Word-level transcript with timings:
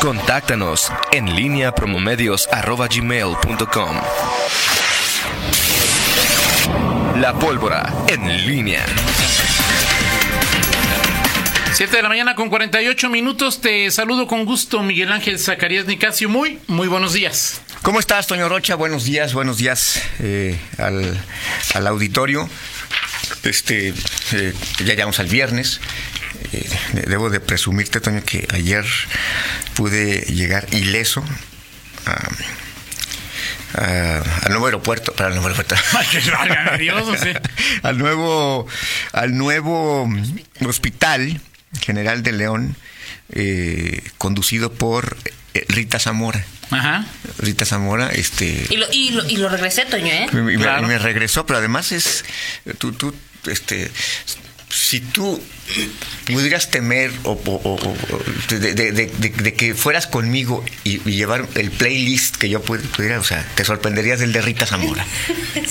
Contáctanos 0.00 0.92
en 1.10 1.34
línea 1.34 1.74
promomedios.com. 1.74 3.96
La 7.16 7.34
pólvora 7.34 7.92
en 8.06 8.46
línea. 8.46 8.86
7 11.72 11.96
de 11.96 12.02
la 12.02 12.08
mañana 12.08 12.36
con 12.36 12.48
48 12.48 13.10
minutos. 13.10 13.60
Te 13.60 13.90
saludo 13.90 14.28
con 14.28 14.44
gusto, 14.44 14.84
Miguel 14.84 15.10
Ángel 15.10 15.36
Zacarías 15.38 15.86
Nicasio. 15.86 16.28
Muy, 16.28 16.60
muy 16.68 16.86
buenos 16.86 17.12
días. 17.12 17.60
¿Cómo 17.82 17.98
estás, 17.98 18.28
Toño 18.28 18.48
Rocha? 18.48 18.76
Buenos 18.76 19.04
días, 19.04 19.34
buenos 19.34 19.58
días 19.58 20.00
eh, 20.20 20.56
al, 20.78 21.18
al, 21.74 21.86
auditorio. 21.88 22.48
Este, 23.42 23.92
eh, 24.32 24.54
ya 24.78 24.84
llegamos 24.84 25.18
al 25.18 25.26
viernes. 25.26 25.80
Eh, 26.52 26.68
debo 27.06 27.30
de 27.30 27.40
presumirte, 27.40 28.00
Toño, 28.00 28.22
que 28.24 28.46
ayer 28.52 28.84
pude 29.74 30.20
llegar 30.32 30.66
ileso 30.72 31.22
a, 32.06 32.28
a, 33.74 34.22
al 34.44 34.50
nuevo 34.50 34.66
aeropuerto, 34.66 35.12
para 35.14 35.28
el 35.28 35.34
nuevo 35.34 35.48
aeropuerto. 35.48 35.74
Dios, 36.78 37.02
al 37.82 37.98
nuevo, 37.98 38.66
al 39.12 39.36
nuevo 39.36 40.08
hospital 40.66 41.40
General 41.80 42.22
de 42.22 42.32
León, 42.32 42.76
eh, 43.30 44.02
conducido 44.16 44.72
por 44.72 45.16
eh, 45.54 45.64
Rita 45.68 45.98
Zamora. 45.98 46.44
Ajá. 46.70 47.06
Rita 47.38 47.64
Zamora, 47.64 48.08
este. 48.10 48.66
Y 48.70 48.76
lo, 48.76 48.86
y 48.92 49.10
lo, 49.10 49.26
y 49.28 49.36
lo 49.38 49.48
regresé, 49.48 49.84
Toño, 49.86 50.06
¿eh? 50.06 50.28
Me, 50.32 50.56
Claro. 50.56 50.86
me 50.86 50.98
regresó, 50.98 51.46
pero 51.46 51.58
además 51.58 51.92
es. 51.92 52.24
Tú, 52.78 52.92
tú, 52.92 53.14
este. 53.46 53.90
Si 54.70 55.00
tú 55.00 55.40
pudieras 56.26 56.70
temer 56.70 57.10
o, 57.24 57.32
o- 57.32 57.60
o- 57.64 57.74
o- 57.74 58.22
de, 58.50 58.58
de- 58.74 58.92
de- 58.92 59.06
de- 59.06 59.28
de 59.30 59.54
que 59.54 59.74
fueras 59.74 60.06
conmigo 60.06 60.64
y, 60.84 61.00
y 61.08 61.12
llevar 61.14 61.46
el 61.54 61.70
playlist 61.70 62.36
que 62.36 62.48
yo 62.50 62.62
pu- 62.62 62.80
pudiera, 62.80 63.18
o 63.18 63.24
sea, 63.24 63.42
te 63.54 63.64
sorprenderías 63.64 64.20
del 64.20 64.32
de 64.32 64.42
Rita 64.42 64.66
Zamora. 64.66 65.04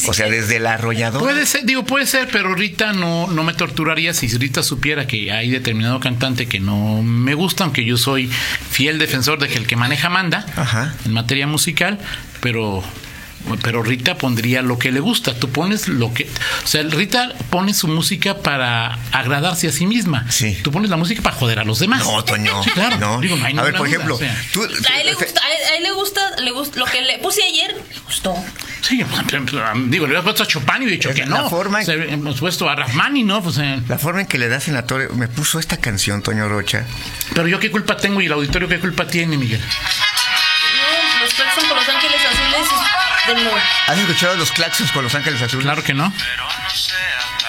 O 0.08 0.14
sea, 0.14 0.28
desde 0.30 0.58
el 0.58 0.68
arrollador. 0.68 1.22
Puede 1.22 1.46
ser, 1.46 1.64
digo, 1.66 1.84
puede 1.86 2.06
ser, 2.06 2.28
pero 2.32 2.54
Rita 2.54 2.94
no, 2.94 3.28
no 3.28 3.44
me 3.44 3.54
torturaría 3.54 4.14
si 4.14 4.28
Rita 4.28 4.62
supiera 4.64 5.08
que 5.08 5.32
hay 5.32 5.50
determinado 5.50 6.00
cantante 6.00 6.46
que 6.48 6.60
no 6.60 7.02
me 7.04 7.34
gusta, 7.34 7.64
aunque 7.64 7.84
yo 7.86 7.98
soy 7.98 8.30
fiel 8.72 9.00
defensor 9.00 9.40
de 9.40 9.48
que 9.48 9.58
el 9.58 9.66
que 9.68 9.76
maneja 9.76 10.10
manda 10.10 10.46
Ajá. 10.56 10.94
en 11.06 11.14
materia 11.14 11.48
musical, 11.48 12.00
pero 12.42 12.84
pero 13.64 13.84
Rita 13.84 14.18
pondría 14.18 14.62
lo 14.62 14.78
que 14.78 14.92
le 14.92 15.00
gusta. 15.00 15.34
Tú 15.34 15.50
pones 15.50 15.88
lo 15.88 16.14
que, 16.14 16.30
o 16.64 16.68
sea, 16.68 16.84
Rita 16.84 17.34
pone 17.50 17.74
su 17.74 17.88
música 17.88 18.38
para 18.40 18.98
agradarse 19.12 19.68
a 19.68 19.72
sí 19.72 19.86
misma. 19.86 20.26
Sí. 20.30 20.58
Tú 20.64 20.72
pones 20.72 20.90
la 20.90 20.98
música 20.98 21.22
para 21.22 21.36
joder 21.36 21.60
a 21.60 21.64
los 21.64 21.80
demás. 21.80 22.04
No, 22.04 22.24
Toño. 22.24 22.64
Sí, 22.64 22.70
claro. 22.72 22.98
No. 22.98 23.22
Digo, 23.22 23.36
no 23.38 23.46
hay 23.46 23.58
a 23.58 23.62
ver, 23.64 23.74
por 23.76 23.88
duda, 23.88 23.96
ejemplo, 23.96 24.16
o 24.16 24.18
sea. 24.20 24.36
tú. 24.54 24.64
A 24.64 25.00
él 25.00 25.06
le 25.08 25.14
gusta, 25.14 25.42
a 25.42 25.48
él, 25.52 25.58
a 25.72 25.76
él 25.78 25.84
le 25.84 25.92
gusta, 25.92 26.22
le 26.42 26.52
gusta, 26.52 26.80
lo 26.80 26.86
que 26.86 27.02
le 27.02 27.18
puse 27.20 27.42
ayer, 27.44 27.74
le 27.76 28.00
gustó. 28.06 28.36
Sí, 28.82 28.98
digo, 28.98 29.08
le 29.90 29.98
hubieras 30.12 30.24
puesto 30.24 30.44
a 30.44 30.48
Chopin 30.48 30.84
y 30.84 30.86
he 30.86 30.90
dicho 30.92 31.10
Es 31.10 31.16
que 31.16 31.26
la 31.26 31.40
no. 31.44 31.50
forma 31.50 31.80
en- 31.82 31.84
O 31.84 31.86
sea, 31.86 31.96
hemos 31.96 32.40
puesto 32.40 32.70
a 32.70 32.76
Rahmani, 32.76 33.24
¿no? 33.24 33.42
Pues, 33.44 33.58
eh, 33.58 33.82
La 33.88 33.98
forma 33.98 34.22
en 34.22 34.28
que 34.28 34.38
le 34.38 34.48
das 34.48 34.68
en 34.70 34.76
la 34.76 34.86
torre. 34.86 35.10
Me 35.10 35.28
puso 35.28 35.60
esta 35.60 35.78
canción, 35.78 36.22
Toño 36.24 36.48
Rocha. 36.48 36.86
pero 37.34 37.48
yo 37.48 37.60
qué 37.60 37.70
culpa 37.72 37.98
tengo 37.98 38.22
y 38.22 38.28
el 38.28 38.32
auditorio 38.34 38.68
qué 38.70 38.80
culpa 38.80 39.06
tiene, 39.08 39.38
Miguel. 39.38 39.60
No, 39.60 41.24
los 41.24 41.34
claxon 41.34 41.68
con 41.68 41.78
los 41.78 41.90
ángeles 41.90 42.16
azules. 42.32 42.70
¿Has 43.88 43.98
escuchado 43.98 44.36
los 44.36 44.52
claxons 44.52 44.92
con 44.92 45.04
los 45.04 45.16
ángeles 45.16 45.42
azules? 45.42 45.66
Claro 45.66 45.84
que 45.84 45.94
no. 45.94 46.14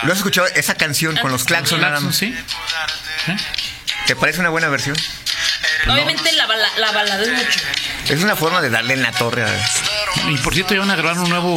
¿Lo 0.02 0.12
has 0.12 0.18
escuchado 0.18 0.46
esa 0.48 0.74
canción 0.74 1.16
con 1.16 1.32
los 1.32 1.44
claxons 1.44 1.80
nada 1.80 2.00
más? 2.00 2.16
sí. 2.16 2.34
¿Te 4.06 4.16
parece 4.16 4.40
una 4.40 4.48
buena 4.48 4.68
versión? 4.68 4.96
Obviamente 5.86 6.32
la, 6.32 6.46
bala, 6.46 6.68
la 6.78 6.92
balada 6.92 7.22
es 7.22 7.30
mucho. 7.30 7.60
Es 8.08 8.22
una 8.22 8.36
forma 8.36 8.60
de 8.60 8.70
darle 8.70 8.94
en 8.94 9.02
la 9.02 9.12
torre 9.12 9.44
a... 9.44 9.48
Y 10.30 10.36
por 10.38 10.54
cierto, 10.54 10.74
ya 10.74 10.80
van 10.80 10.90
a 10.90 10.96
grabar 10.96 11.18
un 11.22 11.28
nuevo 11.30 11.56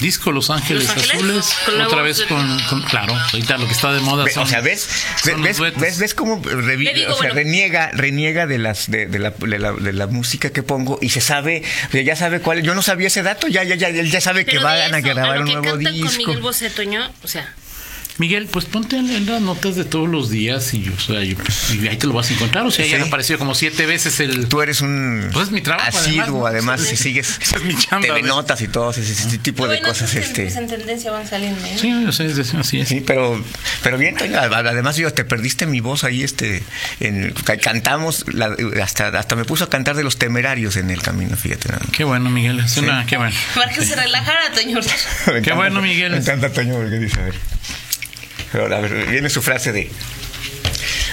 disco, 0.00 0.30
Los 0.32 0.50
Ángeles, 0.50 0.84
¿Los 0.84 0.90
Ángeles? 0.96 1.14
Azules. 1.14 1.56
Con 1.66 1.80
Otra 1.80 2.02
vez 2.02 2.22
con, 2.24 2.60
con- 2.68 2.82
Claro, 2.82 3.14
ahorita 3.14 3.56
lo 3.58 3.66
que 3.66 3.72
está 3.72 3.92
de 3.92 4.00
moda 4.00 4.28
son- 4.30 4.44
o 4.44 4.46
sea, 4.46 4.60
¿ves? 4.60 4.88
son 5.22 5.42
¿Ves, 5.42 5.58
ves, 5.76 5.98
ves 5.98 6.14
cómo 6.14 6.40
revi- 6.42 6.92
digo, 6.94 7.12
o 7.12 7.14
sea, 7.14 7.32
bueno. 7.32 7.34
reniega, 7.34 7.90
reniega 7.92 8.46
de 8.46 8.58
las 8.58 8.90
de, 8.90 9.06
de 9.06 9.18
la, 9.18 9.30
de, 9.30 9.58
la, 9.58 9.72
de 9.72 9.92
la 9.92 10.06
música 10.06 10.50
que 10.50 10.62
pongo 10.62 10.98
y 11.00 11.08
se 11.10 11.20
sabe, 11.20 11.62
o 11.88 11.90
sea, 11.92 12.02
ya 12.02 12.16
sabe 12.16 12.40
cuál. 12.40 12.62
Yo 12.62 12.74
no 12.74 12.82
sabía 12.82 13.06
ese 13.08 13.22
dato, 13.22 13.48
ya, 13.48 13.62
ya, 13.64 13.74
ya, 13.74 13.88
él 13.88 14.10
ya 14.10 14.20
sabe 14.20 14.44
que 14.44 14.58
van 14.58 14.94
a 14.94 15.00
grabar 15.00 15.36
lo 15.38 15.42
un 15.42 15.46
que 15.48 15.52
nuevo 15.54 15.64
cantan 15.76 15.84
con 15.98 16.02
disco. 16.08 16.18
Miguel 16.18 16.40
Bosé, 16.42 16.70
Toño, 16.70 17.10
o 17.22 17.28
sea, 17.28 17.52
Miguel, 18.18 18.46
pues 18.50 18.64
ponte 18.66 18.96
en, 18.96 19.10
en 19.10 19.26
las 19.26 19.40
notas 19.42 19.74
de 19.74 19.84
todos 19.84 20.08
los 20.08 20.30
días 20.30 20.72
y, 20.72 20.88
o 20.88 20.98
sea, 21.00 21.24
y, 21.24 21.34
pues, 21.34 21.74
y 21.74 21.88
ahí 21.88 21.96
te 21.96 22.06
lo 22.06 22.12
vas 22.12 22.30
a 22.30 22.34
encontrar. 22.34 22.64
O 22.64 22.70
sea, 22.70 22.84
ya 22.84 22.96
Sí. 22.96 23.02
han 23.02 23.08
aparecido 23.08 23.38
como 23.40 23.54
siete 23.56 23.86
veces 23.86 24.20
el. 24.20 24.46
Tú 24.46 24.60
eres 24.62 24.80
un 24.82 25.28
Pues 25.32 25.46
es 25.46 25.52
mi 25.52 25.60
trabajo, 25.60 25.98
asiduo, 25.98 26.46
además, 26.46 26.78
además, 26.78 26.80
¿no? 26.80 26.86
si 26.86 26.96
sigues 26.96 27.38
Esa 27.42 27.56
es 27.56 27.64
mi 27.64 27.74
chamba, 27.76 28.06
TV 28.06 28.20
¿ves? 28.22 28.26
Notas 28.28 28.60
y 28.62 28.68
todo 28.68 28.90
ese, 28.92 29.00
ese 29.02 29.38
tipo 29.38 29.64
de 29.66 29.76
bueno, 29.78 29.88
cosas. 29.88 30.14
este 30.14 30.46
en 30.48 30.68
tendencia 30.68 31.10
van 31.10 31.26
saliendo. 31.28 31.64
¿eh? 31.66 31.76
Sí, 31.80 31.92
o 32.06 32.12
sea, 32.12 32.26
es- 32.26 32.54
así 32.54 32.80
es. 32.80 32.88
Sí, 32.88 33.00
pero, 33.04 33.42
pero 33.82 33.98
bien, 33.98 34.14
Toño, 34.16 34.38
además 34.38 34.96
yo 34.96 35.12
te 35.12 35.24
perdiste 35.24 35.66
mi 35.66 35.80
voz 35.80 36.04
ahí, 36.04 36.22
este, 36.22 36.62
en, 37.00 37.32
ca- 37.44 37.56
cantamos, 37.58 38.24
la- 38.32 38.54
hasta, 38.82 39.08
hasta 39.08 39.34
me 39.34 39.44
puso 39.44 39.64
a 39.64 39.70
cantar 39.70 39.96
de 39.96 40.04
los 40.04 40.18
temerarios 40.18 40.76
en 40.76 40.90
el 40.90 41.02
camino, 41.02 41.36
fíjate. 41.36 41.68
Qué 41.92 42.04
bueno, 42.04 42.30
Miguel. 42.30 42.60
Es 42.60 42.76
una, 42.76 43.04
qué 43.06 43.16
bueno. 43.16 43.34
Para 43.56 43.72
que 43.72 43.84
se 43.84 43.96
relajara, 43.96 44.52
Toño. 44.54 44.78
Qué 45.24 45.30
encanta, 45.32 45.54
bueno, 45.54 45.80
Miguel. 45.82 46.12
Me 46.12 46.18
encanta 46.18 46.52
Toño 46.52 46.74
porque 46.74 46.98
dice, 46.98 47.18
a 47.20 47.24
ver. 47.24 47.34
Pero, 48.54 48.72
a 48.76 48.80
ver, 48.80 49.06
viene 49.10 49.28
su 49.28 49.42
frase 49.42 49.72
de. 49.72 49.90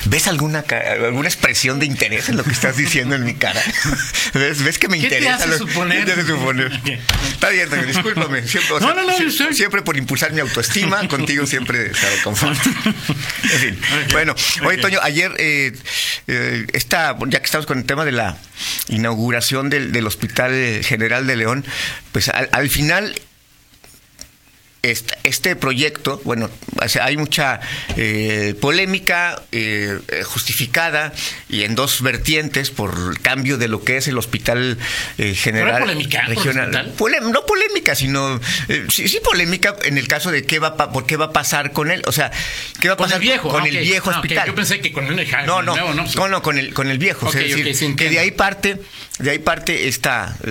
¿Ves 0.06 0.28
alguna, 0.28 0.64
alguna 1.04 1.28
expresión 1.28 1.80
de 1.80 1.86
interés 1.88 2.28
en 2.30 2.38
lo 2.38 2.44
que 2.44 2.52
estás 2.52 2.76
diciendo 2.78 3.16
en 3.16 3.24
mi 3.24 3.34
cara? 3.36 3.62
¿Ves, 4.34 4.62
ves 4.64 4.78
que 4.78 4.88
me 4.88 5.00
¿Qué 5.00 5.10
te 5.10 5.16
interesa? 5.20 5.36
hace 5.38 5.48
lo- 5.48 5.58
suponer? 5.60 6.00
¿Qué 6.00 6.06
te 6.06 6.12
hace 6.22 6.28
suponer? 6.32 6.72
Está 7.34 7.50
bien, 7.50 7.68
discúlpame. 7.88 8.48
Siempre, 8.48 8.74
o 8.76 8.80
No, 8.80 8.88
sea, 8.88 8.96
no, 8.96 9.04
no, 9.08 9.14
sie- 9.18 9.26
yo 9.26 9.32
sé. 9.32 9.54
siempre 9.54 9.82
por 9.82 9.98
impulsar 9.98 10.34
mi 10.34 10.40
autoestima, 10.42 11.08
contigo 11.08 11.46
siempre 11.48 11.94
sabe 11.96 12.16
confort. 12.24 12.60
En 13.44 13.60
fin. 13.60 13.80
Bueno, 14.12 14.36
oye, 14.66 14.76
ok. 14.78 14.82
Toño, 14.82 15.00
ayer, 15.02 15.32
eh, 15.40 15.72
eh, 16.28 16.66
esta, 16.74 17.16
ya 17.28 17.40
que 17.40 17.46
estamos 17.46 17.66
con 17.66 17.78
el 17.80 17.86
tema 17.86 18.04
de 18.06 18.12
la 18.12 18.38
inauguración 18.90 19.70
del, 19.70 19.92
del 19.92 20.06
Hospital 20.08 20.82
General 20.84 21.26
de 21.26 21.36
León, 21.38 21.66
pues 22.12 22.30
al, 22.30 22.50
al 22.52 22.70
final 22.70 23.20
este 24.84 25.56
proyecto, 25.56 26.20
bueno, 26.26 26.50
hay 27.02 27.16
mucha 27.16 27.60
eh, 27.98 28.56
polémica 28.60 29.40
eh, 29.52 30.00
justificada 30.26 31.14
y 31.50 31.62
en 31.64 31.76
dos 31.76 32.02
vertientes 32.02 32.72
por 32.72 32.92
el 33.12 33.20
cambio 33.22 33.60
de 33.60 33.68
lo 33.68 33.84
que 33.84 33.98
es 33.98 34.08
el 34.08 34.18
hospital 34.18 34.80
eh, 35.20 35.36
general 35.36 35.68
¿Pero 35.68 35.76
hay 35.78 35.82
polémica 35.84 36.22
por 36.22 36.30
el 36.32 36.36
regional. 36.36 36.94
Polé- 36.98 37.22
no 37.32 37.46
polémica, 37.46 37.94
sino 37.94 38.40
eh, 38.70 38.88
sí, 38.90 39.08
sí 39.08 39.20
polémica 39.24 39.76
en 39.84 40.00
el 40.00 40.08
caso 40.08 40.32
de 40.32 40.46
qué 40.48 40.58
va, 40.58 40.76
por 40.76 41.06
qué 41.06 41.16
va 41.16 41.26
a 41.26 41.32
pasar 41.34 41.74
con 41.74 41.92
él, 41.92 42.02
o 42.08 42.12
sea, 42.12 42.32
qué 42.80 42.88
va 42.88 42.96
a 42.96 42.98
Con 42.98 43.06
pasar 43.06 43.22
el 43.22 43.28
viejo. 43.28 43.50
con 43.50 43.66
el 43.68 43.78
viejo 43.78 44.10
Ah, 44.10 44.16
hospital. 44.16 44.48
Yo 44.48 44.56
pensé 44.56 44.80
que 44.82 44.92
con 44.92 45.06
el, 45.06 45.16
No, 45.46 45.62
no, 45.62 45.76
no. 45.76 45.94
no, 45.94 46.28
no, 46.28 46.42
con 46.42 46.58
el, 46.58 46.74
con 46.74 46.90
el 46.90 46.98
viejo. 46.98 47.28
Ok, 47.28 47.36
es 47.36 47.64
decir, 47.64 47.96
que 47.96 48.10
de 48.10 48.18
ahí 48.18 48.32
parte, 48.32 48.82
de 49.20 49.30
ahí 49.30 49.38
parte 49.40 49.88
esta 49.88 50.36
eh, 50.44 50.50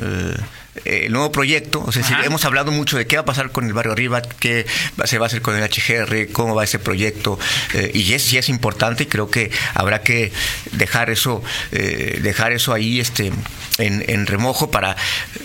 eh, 0.00 0.36
el 0.84 1.12
nuevo 1.12 1.32
proyecto. 1.32 1.82
O 1.86 1.92
sea, 1.92 2.02
Ajá. 2.02 2.24
hemos 2.24 2.44
hablado 2.44 2.72
mucho 2.72 2.96
de 2.96 3.06
qué 3.06 3.16
va 3.16 3.22
a 3.22 3.24
pasar 3.24 3.50
con 3.52 3.66
el 3.66 3.72
barrio 3.72 3.92
arriba, 3.92 4.22
qué 4.22 4.66
se 5.04 5.18
va 5.18 5.26
a 5.26 5.28
hacer 5.28 5.42
con 5.42 5.56
el 5.56 5.62
HGR, 5.62 6.32
cómo 6.32 6.54
va 6.54 6.64
ese 6.64 6.78
proyecto. 6.78 7.38
eh, 7.74 7.90
y 7.94 8.12
es, 8.12 8.22
sí 8.22 8.38
es 8.38 8.48
importante 8.48 9.04
y 9.04 9.06
creo 9.06 9.30
que 9.30 9.50
habrá 9.74 10.02
que 10.02 10.32
dejar 10.72 11.10
eso, 11.10 11.42
eh, 11.72 12.18
dejar 12.22 12.52
eso 12.52 12.72
ahí 12.72 13.00
este, 13.00 13.32
en, 13.78 14.04
en 14.08 14.26
remojo 14.26 14.70
para, 14.70 14.96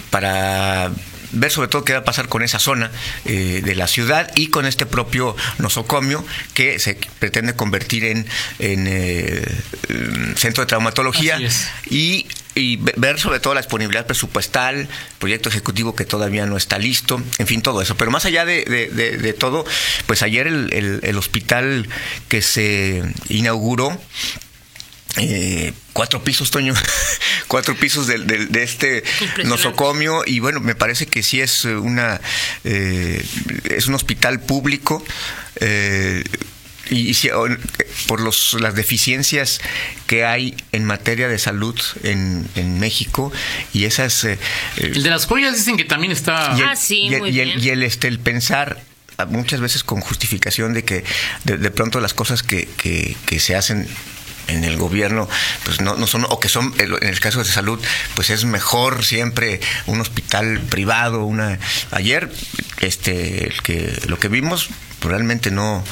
para 0.10 0.92
ver 1.32 1.52
sobre 1.52 1.68
todo 1.68 1.84
qué 1.84 1.94
va 1.94 2.00
a 2.00 2.04
pasar 2.04 2.28
con 2.28 2.42
esa 2.42 2.60
zona 2.60 2.92
eh, 3.26 3.62
de 3.64 3.76
la 3.76 3.88
ciudad 3.88 4.32
y 4.36 4.48
con 4.48 4.66
este 4.66 4.86
propio 4.86 5.36
nosocomio 5.58 6.26
que 6.54 6.80
se 6.80 6.98
pretende 7.20 7.56
convertir 7.56 8.06
en, 8.06 8.26
en, 8.60 8.88
eh, 8.88 9.44
em, 9.90 10.36
centro 10.36 10.64
de 10.64 10.68
traumatología 10.68 11.40
y, 11.90 12.26
y 12.60 12.76
ve- 12.78 12.94
ver 12.98 13.20
sobre 13.20 13.40
todo 13.40 13.54
la 13.56 13.62
disponibilidad 13.62 14.06
presupuestal, 14.06 14.88
proyecto 15.18 15.50
ejecutivo 15.50 15.96
que 15.96 16.06
todavía 16.06 16.46
no 16.46 16.58
está 16.58 16.78
listo, 16.78 17.22
en 17.38 17.48
fin, 17.48 17.62
todo 17.62 17.82
eso. 17.82 17.96
Pero 17.98 18.12
más 18.12 18.26
allá 18.26 18.46
de, 18.46 18.64
de- 18.66 18.90
de- 18.90 19.18
de 19.18 19.34
todo, 19.34 19.66
pues 20.06 20.22
ayer 20.22 20.46
el, 20.48 20.70
el- 20.74 21.00
el 21.04 21.18
hospital 21.18 21.88
que 22.28 22.42
se 22.42 23.02
inauguró, 23.30 24.00
eh, 25.18 25.74
cuatro 25.94 26.24
pisos, 26.24 26.52
Toño, 26.52 26.74
cuatro 27.48 27.76
pisos 27.76 28.06
de, 28.08 28.48
este 28.62 29.04
nosocomio 29.44 30.22
y 30.26 30.40
bueno, 30.40 30.60
me 30.60 30.76
parece 30.76 31.08
que 31.08 31.24
sí 31.24 31.42
es 31.42 31.66
una 31.66 32.22
eh, 32.64 33.26
es 33.66 33.88
un 33.88 33.96
hospital 33.96 34.40
público 34.40 35.04
eh, 35.60 36.24
y, 36.90 37.10
y 37.10 37.14
si- 37.14 37.30
o- 37.30 37.48
por 38.08 38.22
los, 38.22 38.56
las 38.60 38.76
deficiencias 38.76 39.60
que 40.08 40.26
hay 40.26 40.56
en 40.72 40.86
materia 40.86 41.28
de 41.28 41.38
salud 41.38 41.80
en, 42.04 42.48
en 42.56 42.80
México 42.80 43.32
y 43.74 43.86
esas 43.86 44.24
eh, 44.24 44.34
eh, 44.78 44.92
El 44.96 45.04
de 45.04 45.10
las 45.10 45.26
joyas 45.26 45.56
dicen 45.56 45.78
que 45.78 45.84
también 45.86 46.12
está. 46.12 46.56
y 46.58 46.62
el, 46.62 46.68
Ah, 46.70 46.76
sí, 46.76 47.00
y 47.10 47.14
el- 47.14 47.20
muy 47.20 47.30
y 47.30 47.40
el- 47.40 47.48
bien. 47.50 47.64
y 47.64 47.70
el, 47.70 47.84
este, 47.84 48.08
el 48.08 48.20
pensar 48.20 48.82
ah, 49.18 49.26
muchas 49.26 49.60
veces 49.60 49.84
con 49.84 50.02
justificación 50.02 50.74
de 50.74 50.84
que 50.84 51.04
de, 51.44 51.58
de 51.58 51.72
pronto 51.72 52.00
las 52.00 52.14
cosas 52.14 52.42
que, 52.44 52.68
que- 52.78 53.16
que 53.26 53.40
se 53.40 53.56
hacen 53.56 53.88
en 54.50 54.64
el 54.64 54.78
gobierno, 54.78 55.28
pues 55.64 55.82
no, 55.82 55.96
no 55.96 56.08
son, 56.08 56.26
o 56.30 56.40
que 56.40 56.50
son, 56.50 56.74
en 56.78 57.08
el 57.08 57.20
caso 57.20 57.40
de 57.40 57.46
salud, 57.46 57.80
pues 58.16 58.30
es 58.30 58.46
mejor 58.46 59.06
siempre 59.06 59.60
un 59.86 60.02
hospital 60.02 60.60
privado, 60.70 61.24
una 61.26 61.60
ayer, 61.92 62.32
este, 62.82 63.48
el 63.48 63.62
que 63.62 64.00
lo 64.08 64.20
que 64.20 64.28
vimos 64.28 64.70
realmente 65.02 65.50
no, 65.52 65.84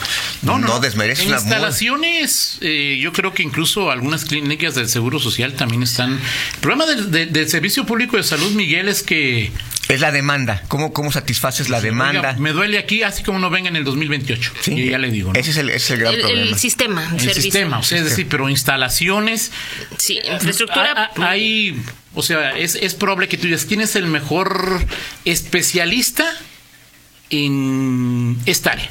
no, 0.41 0.79
desmerece 0.79 1.23
en 1.23 1.29
una 1.29 1.37
instalaciones, 1.37 2.57
eh, 2.61 2.99
yo 3.01 3.13
creo 3.13 3.33
que 3.33 3.43
incluso 3.43 3.89
algunas 3.89 4.25
clínicas 4.25 4.75
del 4.75 4.89
Seguro 4.89 5.19
Social 5.19 5.53
también 5.53 5.83
están. 5.83 6.13
El 6.13 6.59
problema 6.59 6.85
del, 6.85 7.31
del 7.31 7.49
Servicio 7.49 7.85
Público 7.85 8.17
de 8.17 8.23
Salud, 8.23 8.51
Miguel, 8.51 8.89
es 8.89 9.03
que 9.03 9.51
es 9.89 10.01
la 10.01 10.11
demanda. 10.11 10.63
¿Cómo, 10.67 10.93
cómo 10.93 11.11
satisfaces 11.11 11.69
la 11.69 11.81
demanda? 11.81 12.35
me 12.39 12.51
duele 12.51 12.77
aquí, 12.77 13.03
así 13.03 13.23
como 13.23 13.39
no 13.39 13.49
venga 13.49 13.69
en 13.69 13.75
el 13.75 13.83
2028. 13.83 14.53
Sí, 14.61 14.89
ya 14.89 14.97
le 14.97 15.09
digo. 15.09 15.31
Ese, 15.33 15.51
es 15.51 15.57
el, 15.57 15.69
ese 15.69 15.77
es 15.77 15.91
el 15.91 15.99
gran 15.99 16.15
problema. 16.15 16.41
El 16.41 16.55
sistema. 16.57 17.11
El 17.13 17.33
sistema, 17.33 17.79
o 17.79 17.83
sea, 17.83 17.99
es 17.99 18.05
decir, 18.05 18.27
pero 18.29 18.49
instalaciones. 18.49 19.51
Sí, 19.97 20.19
infraestructura. 20.31 21.11
Hay, 21.17 21.81
o 22.13 22.23
sea, 22.23 22.57
es, 22.57 22.75
es 22.75 22.95
probable 22.95 23.27
que 23.27 23.37
tú 23.37 23.45
digas, 23.45 23.65
¿quién 23.65 23.81
es 23.81 23.95
el 23.95 24.07
mejor 24.07 24.85
especialista 25.25 26.25
en 27.29 28.37
esta 28.45 28.71
área? 28.71 28.89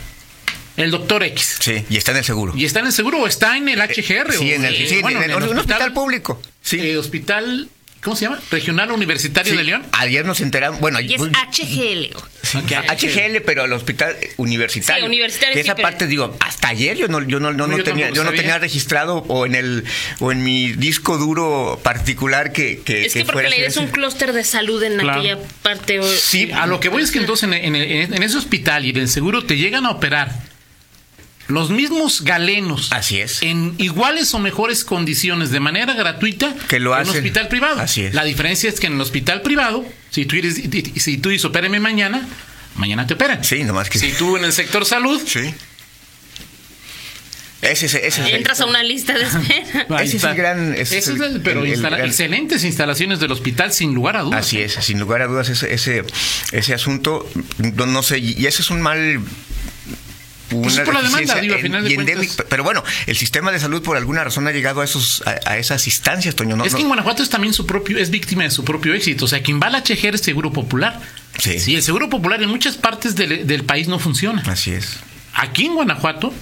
El 0.77 0.91
doctor 0.91 1.23
X. 1.23 1.57
Sí, 1.61 1.85
y 1.89 1.97
está 1.97 2.11
en 2.11 2.19
el 2.19 2.25
seguro. 2.25 2.53
¿Y 2.55 2.67
está 2.67 2.81
en 2.81 2.87
el 2.87 2.93
seguro 2.93 3.21
o 3.23 3.27
está 3.27 3.57
en 3.57 3.69
el 3.69 3.81
HGR? 3.81 4.33
Sí, 4.33 4.53
en 4.53 4.65
el, 4.65 4.77
sí, 4.87 5.01
bueno, 5.01 5.23
en 5.23 5.31
el, 5.31 5.37
un 5.37 5.59
hospital, 5.59 5.93
público. 5.95 6.41
Sí. 6.61 6.79
Eh, 6.81 6.99
hospital 6.99 7.71
¿Cómo 8.07 8.15
se 8.15 8.27
llama? 8.27 8.39
Regional 8.53 8.93
Universitario 8.93 9.57
de 9.57 9.65
León. 9.65 9.85
Ayer 9.91 10.25
nos 10.25 10.41
enteramos, 10.41 10.79
bueno, 10.79 11.01
y 11.01 11.13
es 11.13 11.21
HGL. 11.21 12.15
HGL, 12.55 13.43
pero 13.45 13.65
el 13.65 13.73
hospital 13.73 14.17
universitario. 14.37 15.03
Sí, 15.03 15.07
universitario. 15.09 15.55
Que 15.55 15.61
esa 15.63 15.75
parte 15.75 16.07
digo, 16.07 16.37
hasta 16.39 16.69
ayer 16.69 16.97
yo 16.97 17.09
no, 17.09 17.21
yo 17.23 17.41
no, 17.41 17.53
no, 17.53 17.83
tenía, 17.83 18.11
yo 18.11 18.23
no 18.23 18.31
tenía 18.31 18.61
registrado 18.61 19.25
o 19.27 19.45
en 19.45 19.57
el 19.57 19.83
o 20.21 20.31
en 20.31 20.45
mi 20.45 20.71
disco 20.71 21.19
duro 21.19 21.81
particular 21.83 22.53
que, 22.53 22.79
que 22.79 23.07
es 23.07 23.13
que, 23.13 23.25
porque 23.25 23.49
la 23.49 23.57
idea 23.57 23.67
es 23.67 23.77
un 23.77 23.89
clúster 23.89 24.33
de 24.33 24.45
salud 24.45 24.81
en 24.85 25.01
aquella 25.01 25.39
parte. 25.63 26.01
Sí, 26.17 26.53
a 26.53 26.69
lo 26.69 26.79
que 26.79 26.91
voy 26.91 27.03
es 27.03 27.11
que 27.11 27.19
entonces 27.19 27.51
en, 27.53 27.75
en 27.75 28.23
ese 28.23 28.37
hospital 28.37 28.85
y 28.85 28.91
en 28.91 28.99
el 28.99 29.09
seguro 29.09 29.45
te 29.45 29.57
llegan 29.57 29.85
a 29.85 29.91
operar 29.91 30.31
los 31.49 31.71
mismos 31.71 32.23
galenos. 32.23 32.93
Así 32.93 33.21
es. 33.21 33.43
En 33.43 33.75
iguales 33.79 34.35
o 34.35 34.39
mejores 34.39 34.85
condiciones, 34.85 35.51
de 35.51 35.61
manera 35.61 35.95
gratuita, 35.95 36.55
que 36.69 36.81
lo 36.81 36.97
en 36.97 37.09
un 37.09 37.15
hospital 37.15 37.49
privado. 37.49 37.81
Así 37.81 38.03
es. 38.03 38.15
La 38.15 38.25
diferencia 38.25 38.69
es 38.69 38.81
que 38.81 38.87
en 38.87 38.95
el 38.95 39.01
hospital 39.01 39.43
privado, 39.43 39.85
si 40.11 40.27
tú, 40.27 40.37
eres, 40.37 40.55
si 40.97 41.19
tú 41.19 41.29
dices 41.29 41.45
opéreme 41.45 41.79
mañana, 41.81 42.27
mañana 42.77 43.07
te 43.07 43.15
operan. 43.15 43.45
Sí, 43.45 43.63
nomás 43.65 43.89
que. 43.91 43.99
Si 43.99 44.13
tú 44.13 44.37
en 44.37 44.45
el 44.45 44.53
sector 44.53 44.85
salud. 44.85 45.21
Sí. 45.25 45.55
Ese, 47.63 47.87
ese, 47.87 48.07
ese 48.07 48.37
Entras 48.37 48.61
a 48.61 48.67
una 48.67 48.83
lista 48.83 49.15
de 49.15 49.25
espera. 49.25 50.03
ese 50.03 50.19
es 50.19 50.25
el 50.25 50.35
gran. 50.35 50.75
Ese 50.75 50.99
es 50.99 51.09
el, 51.09 51.41
pero 51.43 51.65
excelentes 51.65 52.65
instalaciones 52.65 53.19
del 53.19 53.33
hospital, 53.33 53.73
sin 53.73 53.95
lugar 53.95 54.17
a 54.17 54.23
dudas. 54.23 54.47
Así 54.47 54.61
es, 54.61 54.75
sin 54.75 55.01
lugar 55.01 55.23
a 55.23 55.27
dudas, 55.27 55.49
ese, 55.49 55.73
ese, 55.73 56.05
ese 56.53 56.75
asunto, 56.75 57.29
no, 57.59 57.87
no 57.87 58.03
sé, 58.03 58.19
y 58.19 58.47
ese 58.47 58.63
es 58.63 58.71
un 58.71 58.83
mal 58.83 59.21
pues 60.49 60.81
por 60.81 60.95
la 60.95 61.03
demanda, 61.03 61.41
digo, 61.41 61.57
final 61.59 61.85
de 61.85 62.29
pero 62.49 62.63
bueno, 62.63 62.85
el 63.07 63.17
sistema 63.17 63.51
de 63.51 63.59
salud 63.59 63.83
por 63.83 63.97
alguna 63.97 64.25
razón 64.25 64.47
ha 64.47 64.53
llegado 64.53 64.81
a 64.81 64.85
esos 64.85 65.23
a, 65.27 65.59
esas 65.59 65.87
instancias, 65.87 66.35
Toño. 66.35 66.63
es 66.65 66.75
que 66.75 66.83
en 66.83 66.89
Guanajuato 66.89 67.23
es 67.23 67.31
también 67.31 67.53
su 67.53 67.67
propio, 67.67 67.99
es 67.99 68.11
víctima 68.11 68.45
de 68.45 68.51
su 68.51 68.65
propio 68.65 68.95
éxito. 68.95 69.25
O 69.25 69.29
sea, 69.29 69.43
quien 69.43 69.61
va 69.61 69.67
a 69.67 69.71
la 69.71 69.81
HGR 69.81 70.15
es 70.15 70.21
Seguro 70.21 70.53
Popular. 70.53 71.01
Sí. 71.39 71.59
sí. 71.59 71.75
el 71.75 71.83
Seguro 71.83 72.09
Popular 72.09 72.43
en 72.43 72.49
muchas 72.49 72.77
partes 72.77 73.15
del, 73.15 73.47
del 73.47 73.65
país 73.65 73.89
no 73.89 73.99
funciona. 73.99 74.43
Así 74.47 74.73
es. 74.73 74.99
Aquí 75.35 75.67
en 75.67 75.75
Guanajuato, 75.75 76.33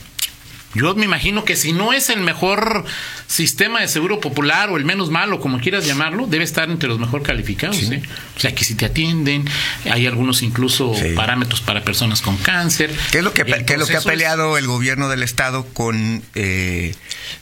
yo 0.75 0.95
me 0.95 1.05
imagino 1.05 1.45
que 1.45 1.57
si 1.57 1.73
no 1.73 1.93
es 1.93 2.11
el 2.11 2.21
mejor 2.21 2.85
sistema 3.27 3.81
de 3.81 3.89
seguro 3.89 4.21
popular 4.21 4.71
o 4.71 4.77
el 4.77 4.85
menos 4.85 5.11
malo, 5.11 5.41
como 5.41 5.61
quieras 5.61 5.87
llamarlo, 5.87 6.27
debe 6.27 6.45
estar 6.45 6.71
entre 6.71 6.89
los 6.89 6.99
mejor 6.99 7.23
calificados. 7.23 7.79
¿eh? 7.91 8.03
O 8.37 8.41
sea, 8.41 8.55
que 8.55 8.65
si 8.65 8.75
te 8.75 8.87
atienden, 8.87 9.49
hay 9.91 10.07
algunos 10.07 10.43
incluso 10.43 10.95
parámetros 11.15 11.61
para 11.61 11.83
personas 11.83 12.23
con 12.23 12.37
cáncer. 12.37 12.91
¿Qué 13.11 13.19
es 13.19 13.25
lo 13.25 13.33
que, 13.33 13.43
es 13.43 13.79
lo 13.79 13.87
que 13.87 13.97
ha 13.97 14.01
peleado 14.01 14.59
el 14.59 14.67
gobierno 14.67 15.09
del 15.09 15.23
Estado 15.23 15.67
con, 15.73 16.23
eh, 16.35 16.95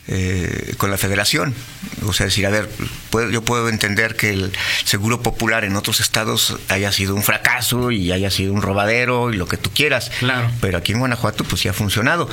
eh, 0.07 0.75
con 0.77 0.91
la 0.91 0.97
federación? 0.97 1.53
O 2.05 2.13
sea, 2.13 2.27
decir, 2.27 2.45
a 2.45 2.49
ver, 2.49 2.69
yo 3.31 3.43
puedo 3.43 3.69
entender 3.69 4.15
que 4.15 4.29
el 4.29 4.51
seguro 4.83 5.21
popular 5.21 5.63
en 5.63 5.75
otros 5.75 5.99
estados 5.99 6.57
haya 6.69 6.91
sido 6.91 7.15
un 7.15 7.23
fracaso 7.23 7.91
y 7.91 8.11
haya 8.11 8.29
sido 8.29 8.53
un 8.53 8.61
robadero 8.61 9.33
y 9.33 9.37
lo 9.37 9.47
que 9.47 9.57
tú 9.57 9.71
quieras. 9.71 10.11
Claro. 10.19 10.51
Pero 10.61 10.77
aquí 10.77 10.91
en 10.91 10.99
Guanajuato, 10.99 11.43
pues 11.43 11.61
sí 11.61 11.67
ha 11.67 11.73
funcionado. 11.73 12.29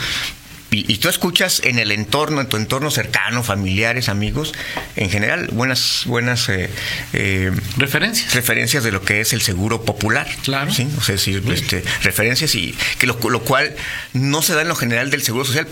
Y, 0.72 0.98
tú 0.98 1.08
escuchas 1.08 1.62
en 1.64 1.80
el 1.80 1.90
entorno, 1.90 2.40
en 2.40 2.48
tu 2.48 2.56
entorno 2.56 2.92
cercano, 2.92 3.42
familiares, 3.42 4.08
amigos, 4.08 4.54
en 4.94 5.10
general, 5.10 5.48
buenas, 5.52 6.04
buenas 6.06 6.48
eh, 6.48 6.70
eh, 7.12 7.50
referencias. 7.76 8.34
Referencias 8.34 8.84
de 8.84 8.92
lo 8.92 9.02
que 9.02 9.20
es 9.20 9.32
el 9.32 9.42
seguro 9.42 9.84
popular. 9.84 10.28
Claro. 10.44 10.72
¿sí? 10.72 10.86
O 10.96 11.02
sea, 11.02 11.16
decir, 11.16 11.42
este, 11.52 11.82
referencias 12.02 12.54
y 12.54 12.76
que 12.98 13.08
lo, 13.08 13.18
cual 13.18 13.74
no 14.12 14.42
se 14.42 14.54
da 14.54 14.62
en 14.62 14.68
lo 14.68 14.76
general 14.76 15.10
del 15.10 15.22
seguro 15.22 15.44
social, 15.44 15.66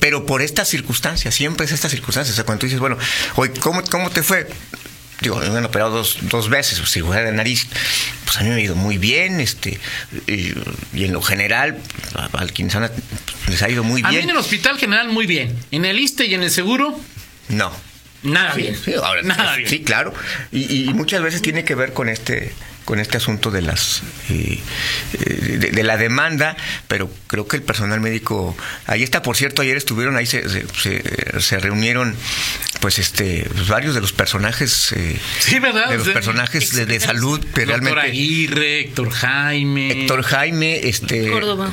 pero 0.00 0.24
por 0.24 0.40
estas 0.40 0.68
circunstancias, 0.68 1.34
siempre 1.34 1.66
es 1.66 1.72
estas 1.72 1.90
circunstancias. 1.90 2.34
O 2.34 2.36
sea, 2.36 2.44
cuando 2.44 2.60
tú 2.60 2.66
dices, 2.66 2.80
bueno, 2.80 2.96
oye, 3.34 3.52
¿cómo, 3.60 3.82
cómo 3.90 4.10
te 4.10 4.22
fue? 4.22 4.46
digo, 5.20 5.36
me 5.36 5.46
han 5.46 5.64
operado 5.64 5.90
dos, 5.90 6.18
dos 6.22 6.48
veces, 6.48 6.80
cirugía 6.88 7.22
de 7.22 7.32
nariz, 7.32 7.66
pues 8.24 8.36
a 8.36 8.42
mí 8.42 8.50
me 8.50 8.56
ha 8.56 8.60
ido 8.60 8.76
muy 8.76 8.98
bien, 8.98 9.40
este, 9.40 9.80
y, 10.26 10.52
en 10.92 11.12
lo 11.12 11.22
general, 11.22 11.78
al 12.32 12.52
quienes 12.52 12.74
han, 12.74 12.90
les 13.48 13.62
ha 13.62 13.68
ido 13.68 13.84
muy 13.84 14.02
bien. 14.02 14.06
A 14.06 14.10
mí 14.10 14.18
en 14.18 14.30
el 14.30 14.36
hospital 14.36 14.78
general 14.78 15.08
muy 15.08 15.26
bien, 15.26 15.56
en 15.70 15.84
el 15.84 15.98
ISTE 15.98 16.26
y 16.26 16.34
en 16.34 16.42
el 16.42 16.50
seguro, 16.50 16.98
no. 17.48 17.70
Nada 18.22 18.54
bien. 18.54 18.76
Sí, 18.76 18.92
nada 19.24 19.56
bien. 19.56 19.68
Sí, 19.68 19.82
claro. 19.82 20.12
Y, 20.50 20.88
y, 20.88 20.94
muchas 20.94 21.22
veces 21.22 21.42
tiene 21.42 21.64
que 21.64 21.74
ver 21.74 21.92
con 21.92 22.08
este 22.08 22.52
con 22.86 23.00
este 23.00 23.16
asunto 23.16 23.50
de 23.50 23.62
las 23.62 24.02
eh, 24.30 24.60
eh, 25.12 25.70
de, 25.72 25.82
la 25.82 25.96
demanda, 25.96 26.56
pero 26.86 27.10
creo 27.26 27.46
que 27.48 27.56
el 27.56 27.62
personal 27.62 28.00
médico 28.00 28.56
ahí 28.86 29.02
está. 29.02 29.22
Por 29.22 29.36
cierto, 29.36 29.60
ayer 29.60 29.76
estuvieron 29.76 30.16
ahí 30.16 30.24
se, 30.24 30.44
se, 30.48 31.58
reunieron 31.58 32.14
pues 32.80 33.00
este 33.00 33.48
pues 33.52 33.66
varios 33.66 33.94
de 33.96 34.00
los 34.00 34.12
personajes 34.12 34.92
eh, 34.92 35.18
sí, 35.40 35.58
¿verdad? 35.58 35.90
de 35.90 35.98
los 35.98 36.08
personajes 36.08 36.86
de, 36.86 37.00
salud 37.00 37.44
pero 37.54 37.68
realmente 37.68 38.00
Aguirre, 38.00 38.80
Héctor 38.80 39.10
Jaime 39.10 40.02
Héctor 40.02 40.22
Jaime 40.22 40.88
este 40.88 41.30
Córdoba. 41.30 41.72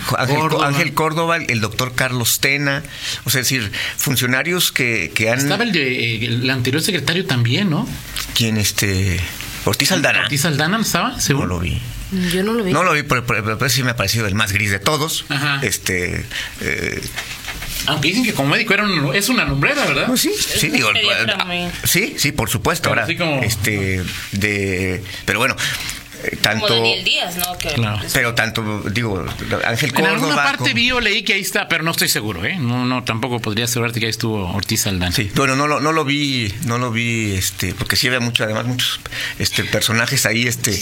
Ángel, 0.66 0.94
Córdoba. 0.94 1.38
el 1.38 1.62
doctor 1.62 1.94
Carlos 1.94 2.40
Tena 2.40 2.82
o 3.26 3.30
sea 3.30 3.42
es 3.42 3.50
decir 3.50 3.72
funcionarios 3.98 4.72
que, 4.72 5.12
que 5.14 5.30
han 5.30 5.40
estaba 5.40 5.64
el, 5.64 5.74
de, 5.74 6.26
el 6.26 6.50
anterior 6.50 6.82
secretario 6.82 7.26
también 7.26 7.70
no 7.70 7.88
quién 8.34 8.58
este 8.58 9.20
Ortiz 9.66 9.92
Aldana. 9.92 10.22
¿Ortiz 10.24 10.46
Aldana 10.46 10.80
estaba? 10.80 11.20
¿Seguro? 11.20 11.48
No 11.48 11.54
lo 11.56 11.60
vi. 11.60 11.82
Yo 12.32 12.44
no 12.44 12.54
lo 12.54 12.64
vi. 12.64 12.74
No 12.74 12.84
lo 12.84 12.94
vi, 12.94 13.04
pero, 13.04 13.26
pero, 13.26 13.70
sí 13.70 13.84
me 13.84 13.92
ha 13.92 13.96
parecido 13.96 14.28
el 14.28 14.36
más 14.36 14.52
gris 14.52 14.72
de 14.72 14.80
todos. 14.80 15.26
Ajá. 15.30 15.60
Este. 15.64 16.26
Eh, 16.62 17.02
aunque 17.86 18.10
dicen 18.10 18.24
que 18.24 18.34
como 18.34 18.50
médico 18.50 18.74
era 18.74 18.86
es 19.14 19.30
una 19.30 19.46
lumbrera, 19.46 19.86
¿verdad? 19.86 20.08
Pues 20.08 20.22
sí, 20.22 20.32
sí, 20.34 20.70
digo, 20.70 20.90
sí, 21.84 22.16
sí, 22.18 22.32
por 22.32 22.50
supuesto. 22.50 22.90
Ahora, 22.90 23.06
este, 23.42 24.02
de, 24.32 25.04
pero 25.26 25.40
bueno, 25.40 25.56
tanto 26.42 26.68
como 26.68 26.80
Daniel 26.80 27.04
Díaz, 27.04 27.36
¿no? 27.38 27.58
claro. 27.58 28.02
Pero 28.14 28.36
tanto, 28.36 28.84
digo, 28.92 29.26
Ángel 29.66 29.94
Córdoba... 29.94 30.10
En 30.10 30.16
alguna 30.16 30.36
parte 30.36 30.74
vi 30.74 30.92
o 30.92 31.00
leí 31.00 31.24
que 31.24 31.34
ahí 31.34 31.42
está, 31.42 31.68
pero 31.68 31.84
no 31.84 31.92
estoy 31.92 32.08
seguro, 32.08 32.46
¿eh? 32.46 32.58
No, 32.58 32.86
no, 32.86 33.04
tampoco 33.04 33.40
podría 33.40 33.66
asegurarte 33.66 34.00
que 34.00 34.06
ahí 34.08 34.12
estuvo 34.12 34.52
Ortiz 34.54 34.88
Aldán. 34.88 35.14
Sí, 35.14 35.32
bueno, 35.36 35.56
no 35.56 35.68
lo, 35.68 35.80
no 35.80 35.92
lo 35.92 36.06
vi, 36.06 36.54
no 36.66 36.78
lo 36.78 36.92
vi, 36.92 37.34
este, 37.34 37.74
porque 37.74 37.96
sí 37.96 38.08
había 38.08 38.20
mucho, 38.20 38.44
además 38.44 38.66
muchos 38.66 39.00
este, 39.40 39.64
personajes 39.64 40.26
ahí, 40.26 40.48
este, 40.48 40.80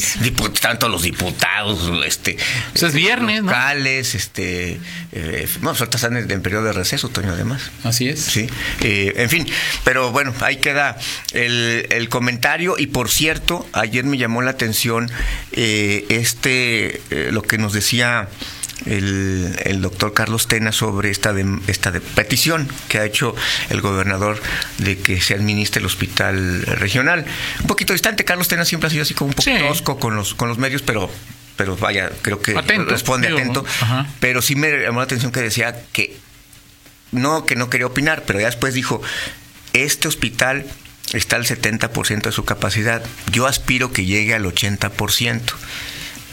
tanto 0.59 0.89
los 0.89 1.01
diputados, 1.01 2.05
este... 2.05 2.37
O 2.75 2.77
sea, 2.77 2.89
es 2.89 2.95
viernes, 2.95 3.43
locales, 3.43 4.15
este... 4.15 4.79
Eh, 5.11 5.47
bueno, 5.61 5.77
ahorita 5.77 5.97
están 5.97 6.17
en, 6.17 6.41
periodo 6.41 6.65
de 6.65 6.73
receso, 6.73 7.09
Toño, 7.09 7.31
además. 7.31 7.71
Así 7.83 8.07
es. 8.07 8.19
Sí, 8.19 8.47
eh, 8.81 9.13
en 9.17 9.29
fin, 9.29 9.47
pero 9.83 10.11
bueno, 10.11 10.33
ahí 10.41 10.57
queda 10.57 10.97
el, 11.33 11.87
el 11.89 12.09
comentario 12.09 12.75
y 12.77 12.87
por 12.87 13.09
cierto, 13.09 13.67
ayer 13.73 14.05
me 14.05 14.17
llamó 14.17 14.41
la 14.41 14.51
atención 14.51 15.11
eh, 15.51 16.05
este, 16.09 17.01
eh, 17.09 17.29
lo 17.31 17.41
que 17.41 17.57
nos 17.57 17.73
decía 17.73 18.29
el, 18.85 19.81
doctor 19.81 20.13
Carlos 20.13 20.47
Tena 20.47 20.71
sobre 20.71 21.11
esta, 21.11 21.33
de, 21.33 21.59
esta 21.67 21.91
de 21.91 22.01
petición 22.01 22.67
que 22.87 22.99
ha 22.99 23.05
hecho 23.05 23.35
el 23.69 23.81
gobernador 23.81 24.41
de 24.79 24.97
que 24.97 25.21
se 25.21 25.33
administre 25.33 25.79
el 25.79 25.85
hospital 25.85 26.63
regional. 26.63 27.25
Un 27.61 27.67
poquito 27.67 27.93
distante, 27.93 28.25
Carlos 28.25 28.47
Tena 28.47 28.65
siempre 28.65 28.87
ha 28.87 28.89
sido 28.89 29.03
así 29.03 29.13
como 29.13 29.29
un 29.29 29.35
poco 29.35 29.51
tosco 29.67 29.99
con 29.99 30.15
los, 30.15 30.33
con 30.33 30.49
los 30.49 30.57
medios, 30.57 30.81
pero 30.81 31.09
pero 31.57 31.77
vaya, 31.77 32.09
creo 32.23 32.41
que 32.41 32.55
responde 32.87 33.27
atento. 33.27 33.63
Pero 34.19 34.41
sí 34.41 34.55
me 34.55 34.79
llamó 34.79 34.99
la 34.99 35.03
atención 35.03 35.31
que 35.31 35.41
decía 35.41 35.79
que 35.91 36.17
no, 37.11 37.45
que 37.45 37.55
no 37.55 37.69
quería 37.69 37.85
opinar, 37.85 38.23
pero 38.25 38.39
ya 38.39 38.47
después 38.47 38.73
dijo, 38.73 39.01
este 39.73 40.07
hospital 40.07 40.65
está 41.13 41.35
al 41.35 41.45
70% 41.45 42.21
de 42.23 42.31
su 42.31 42.45
capacidad. 42.45 43.03
Yo 43.31 43.47
aspiro 43.47 43.91
que 43.91 44.05
llegue 44.05 44.33
al 44.33 44.45
80%. 44.45 45.41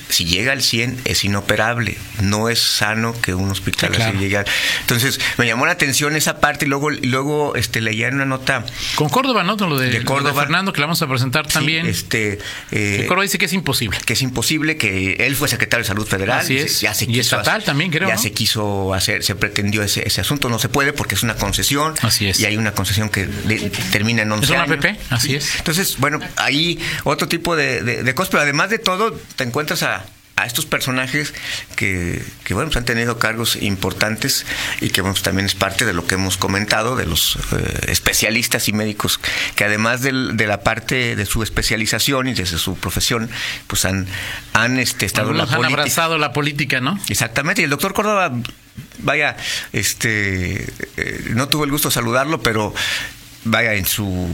Si 0.09 0.25
llega 0.25 0.53
al 0.53 0.63
100 0.63 1.01
es 1.05 1.25
inoperable. 1.25 1.97
No 2.23 2.49
es 2.49 2.59
sano 2.61 3.15
que 3.21 3.35
un 3.35 3.51
hospital 3.51 3.91
Sí, 3.91 3.97
claro. 3.97 4.11
así 4.19 4.19
llegue. 4.21 4.45
Entonces, 4.81 5.21
me 5.37 5.47
llamó 5.47 5.67
la 5.67 5.73
atención 5.73 6.17
esa 6.17 6.41
parte 6.41 6.65
y 6.65 6.69
luego, 6.69 6.91
y 6.93 7.07
luego 7.07 7.55
este, 7.57 7.81
leía 7.81 8.09
en 8.09 8.15
una 8.15 8.25
nota 8.25 8.65
Con 8.97 9.09
Córdoba, 9.09 9.45
¿no? 9.45 9.57
Con 9.57 9.71
lo 9.71 9.79
de, 9.79 9.91
De 9.91 10.01
lo 10.01 10.05
Córdoba. 10.05 10.43
Fernando, 10.43 10.73
que 10.73 10.81
la 10.81 10.87
vamos 10.87 11.03
a 11.03 11.07
presentar 11.09 11.47
sí, 11.47 11.53
también. 11.55 11.87
este, 11.87 12.39
eh, 12.73 13.05
Córdoba 13.07 13.23
dice 13.25 13.39
que 13.39 13.47
es 13.47 13.53
imposible. 13.53 13.99
que 14.05 14.13
es 14.15 14.23
imposible 14.23 14.77
que 14.77 15.15
él 15.21 15.37
fue 15.37 15.49
secretario 15.49 15.85
de 15.85 15.89
salud 15.89 16.07
federal 16.07 16.41
Así 16.41 16.55
y 16.55 16.59
es. 16.59 16.81
ya 16.81 16.95
se 16.95 17.05
Y 17.05 17.09
quiso 17.09 17.21
estatal 17.37 17.57
hacer- 17.57 17.65
también, 17.67 17.91
creo, 17.91 18.09
ya 18.09 18.15
¿no? 18.17 18.21
se 18.21 18.33
quiso 18.33 18.95
hacer 18.95 19.23
se 19.23 19.35
pretendió 19.35 19.83
ese, 19.83 20.07
ese 20.07 20.21
asunto 20.21 20.49
no 20.49 20.59
se 20.59 20.69
puede 20.69 20.93
porque 20.93 21.15
es 21.15 21.23
una 21.23 21.35
concesión 21.35 21.95
Así 22.03 22.27
es. 22.29 22.41
y 22.41 22.47
hay 22.47 22.57
una 22.57 22.73
concesión 22.73 23.09
que 23.09 23.27
de- 23.27 23.71
termina 23.93 24.23
en 24.23 24.33
11 24.33 24.45
Es 24.45 24.51
una 24.51 24.63
años. 24.63 24.77
APP, 24.79 24.97
así 25.11 25.35
es. 25.35 25.57
entonces 25.57 25.97
bueno 25.99 26.21
ahí 26.37 26.79
otro 27.05 27.29
tipo 27.29 27.57
de, 27.57 27.83
de- 27.83 28.03
de 28.03 28.15
cosas 28.15 28.31
pero 28.31 28.43
además 28.43 28.71
de 28.71 28.79
todo 28.79 29.13
te 29.37 29.45
encuentras 29.45 29.83
a 29.83 29.98
a 30.39 30.47
estos 30.47 30.67
personajes 30.67 31.35
que, 31.77 32.23
que, 32.45 32.55
bueno, 32.55 32.69
pues 32.69 32.77
han 32.77 32.85
tenido 32.85 33.19
cargos 33.19 33.57
importantes 33.57 34.47
y 34.81 34.91
que 34.91 35.01
bueno, 35.01 35.15
pues 35.15 35.23
también 35.25 35.47
es 35.47 35.55
parte 35.55 35.85
de 35.85 35.93
lo 35.93 36.07
que 36.07 36.15
hemos 36.15 36.37
comentado 36.37 36.95
de 36.97 37.07
los 37.07 37.37
eh, 37.53 37.87
especialistas 37.89 38.69
y 38.69 38.73
médicos 38.73 39.19
que 39.57 39.65
además 39.65 40.01
del- 40.03 40.37
de 40.37 40.47
la 40.47 40.61
parte 40.63 41.17
de 41.17 41.27
su 41.27 41.43
especialización 41.43 42.29
y 42.29 42.35
desde 42.35 42.59
su 42.59 42.77
profesión, 42.77 43.29
pues 43.67 43.85
han, 43.85 44.07
han 44.53 44.79
este, 44.79 45.07
estado 45.07 45.31
en 45.33 45.39
la 45.39 45.43
han 45.45 45.49
política. 45.51 45.81
abrazado 45.81 46.19
la 46.19 46.33
política, 46.33 46.81
¿no? 46.81 46.99
Exactamente, 47.09 47.63
y 47.63 47.65
el 47.65 47.71
doctor 47.71 47.93
Córdoba, 47.93 48.33
vaya, 48.99 49.37
este, 49.73 50.63
eh, 50.97 51.25
no 51.31 51.49
tuve 51.49 51.65
el 51.65 51.71
gusto 51.73 51.89
de 51.89 51.95
saludarlo, 51.95 52.43
pero 52.43 52.73
vaya, 53.45 53.75
en 53.75 53.87
su... 53.87 54.29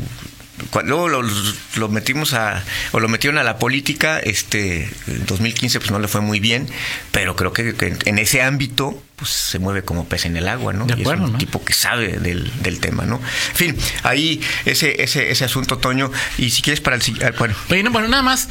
Cuando 0.71 1.09
lo, 1.09 1.23
lo 1.23 1.89
metimos 1.89 2.33
a, 2.33 2.63
o 2.93 3.01
lo 3.01 3.09
metieron 3.09 3.39
a 3.39 3.43
la 3.43 3.59
política, 3.59 4.21
este, 4.21 4.85
en 5.09 5.27
2015 5.27 5.81
pues 5.81 5.91
no 5.91 5.99
le 5.99 6.07
fue 6.07 6.21
muy 6.21 6.39
bien, 6.39 6.69
pero 7.11 7.35
creo 7.35 7.53
que, 7.53 7.75
que 7.75 7.97
en 8.05 8.19
ese 8.19 8.41
ámbito 8.43 9.03
pues 9.17 9.31
se 9.31 9.59
mueve 9.59 9.83
como 9.83 10.07
pez 10.09 10.27
en 10.27 10.37
el 10.37 10.47
agua, 10.49 10.73
¿no? 10.73 10.87
De 10.87 10.95
Y 10.97 11.03
es 11.03 11.09
un 11.09 11.33
¿no? 11.33 11.39
tipo 11.39 11.65
que 11.65 11.73
sabe 11.73 12.19
del, 12.19 12.53
del 12.63 12.79
tema, 12.81 13.05
¿no? 13.05 13.17
En 13.51 13.57
fin, 13.57 13.77
ahí 14.05 14.41
ese, 14.65 15.03
ese, 15.03 15.31
ese 15.31 15.45
asunto, 15.45 15.79
Toño, 15.79 16.11
y 16.39 16.51
si 16.51 16.63
quieres 16.63 16.81
para 16.81 16.97
el 16.97 17.03
si- 17.03 17.17
ah, 17.25 17.33
bueno, 17.39 17.55
Bueno, 17.69 17.91
bueno, 17.91 18.09
nada 18.09 18.23
más. 18.23 18.49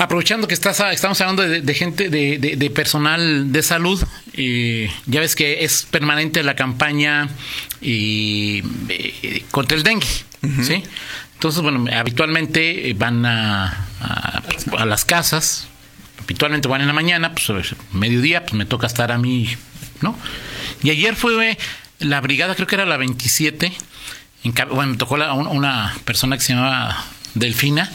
Aprovechando 0.00 0.46
que 0.46 0.54
estás, 0.54 0.78
estamos 0.92 1.20
hablando 1.20 1.42
de, 1.42 1.60
de 1.60 1.74
gente, 1.74 2.08
de, 2.08 2.38
de- 2.38 2.54
de 2.54 2.70
personal 2.70 3.50
de 3.50 3.62
salud, 3.64 4.00
eh, 4.34 4.88
ya 5.06 5.18
ves 5.20 5.34
que 5.34 5.64
es 5.64 5.88
permanente 5.90 6.42
la 6.44 6.54
campaña 6.54 7.28
eh, 7.82 8.62
eh, 8.88 9.42
contra 9.50 9.76
el 9.76 9.82
dengue, 9.82 10.06
¿sí? 10.62 10.82
Entonces, 11.34 11.62
bueno, 11.62 11.84
habitualmente 11.96 12.90
eh, 12.90 12.94
van 12.94 13.24
a, 13.26 13.86
las 14.86 15.04
casas, 15.04 15.68
habitualmente 16.22 16.68
van 16.68 16.80
en 16.80 16.86
la 16.88 16.92
mañana, 16.92 17.32
pues 17.34 17.74
mediodía, 17.92 18.42
pues 18.42 18.54
me 18.54 18.64
toca 18.66 18.86
estar 18.86 19.12
a 19.12 19.18
mí, 19.18 19.48
¿no? 20.00 20.16
Y 20.82 20.90
ayer 20.90 21.14
fue 21.16 21.56
la 22.00 22.20
brigada, 22.20 22.54
creo 22.54 22.66
que 22.66 22.74
era 22.76 22.86
la 22.86 22.96
27, 22.96 23.72
en 24.44 24.52
ca- 24.52 24.66
bueno, 24.66 24.92
me 24.92 24.96
tocó 24.98 25.16
la- 25.16 25.32
un- 25.32 25.46
una 25.48 25.94
persona 26.04 26.36
que 26.36 26.44
se 26.44 26.54
llamaba 26.54 27.04
Delfina, 27.34 27.90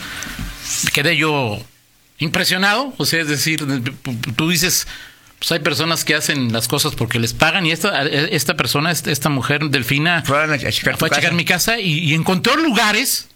quedé 0.94 1.16
yo 1.18 1.62
impresionado, 2.20 2.94
o 2.98 3.06
sea, 3.06 3.22
es 3.22 3.28
decir, 3.28 3.66
tú 4.36 4.50
dices, 4.50 4.88
pues 5.44 5.52
hay 5.52 5.60
personas 5.60 6.06
que 6.06 6.16
hacen 6.16 6.54
las 6.54 6.70
cosas 6.70 6.96
porque 6.96 7.20
les 7.20 7.34
pagan 7.34 7.66
y 7.66 7.72
esta, 7.74 8.04
esta 8.08 8.56
persona, 8.56 8.92
esta, 8.92 9.28
mujer 9.28 9.66
Delfina, 9.66 10.20
a 10.20 10.58
checar 10.72 10.96
fue 10.98 11.10
a 11.10 11.12
checar 11.12 11.24
casa. 11.24 11.32
mi 11.34 11.44
casa 11.44 11.80
y, 11.82 12.00
y 12.00 12.14
encontró 12.14 12.56
lugares, 12.56 13.28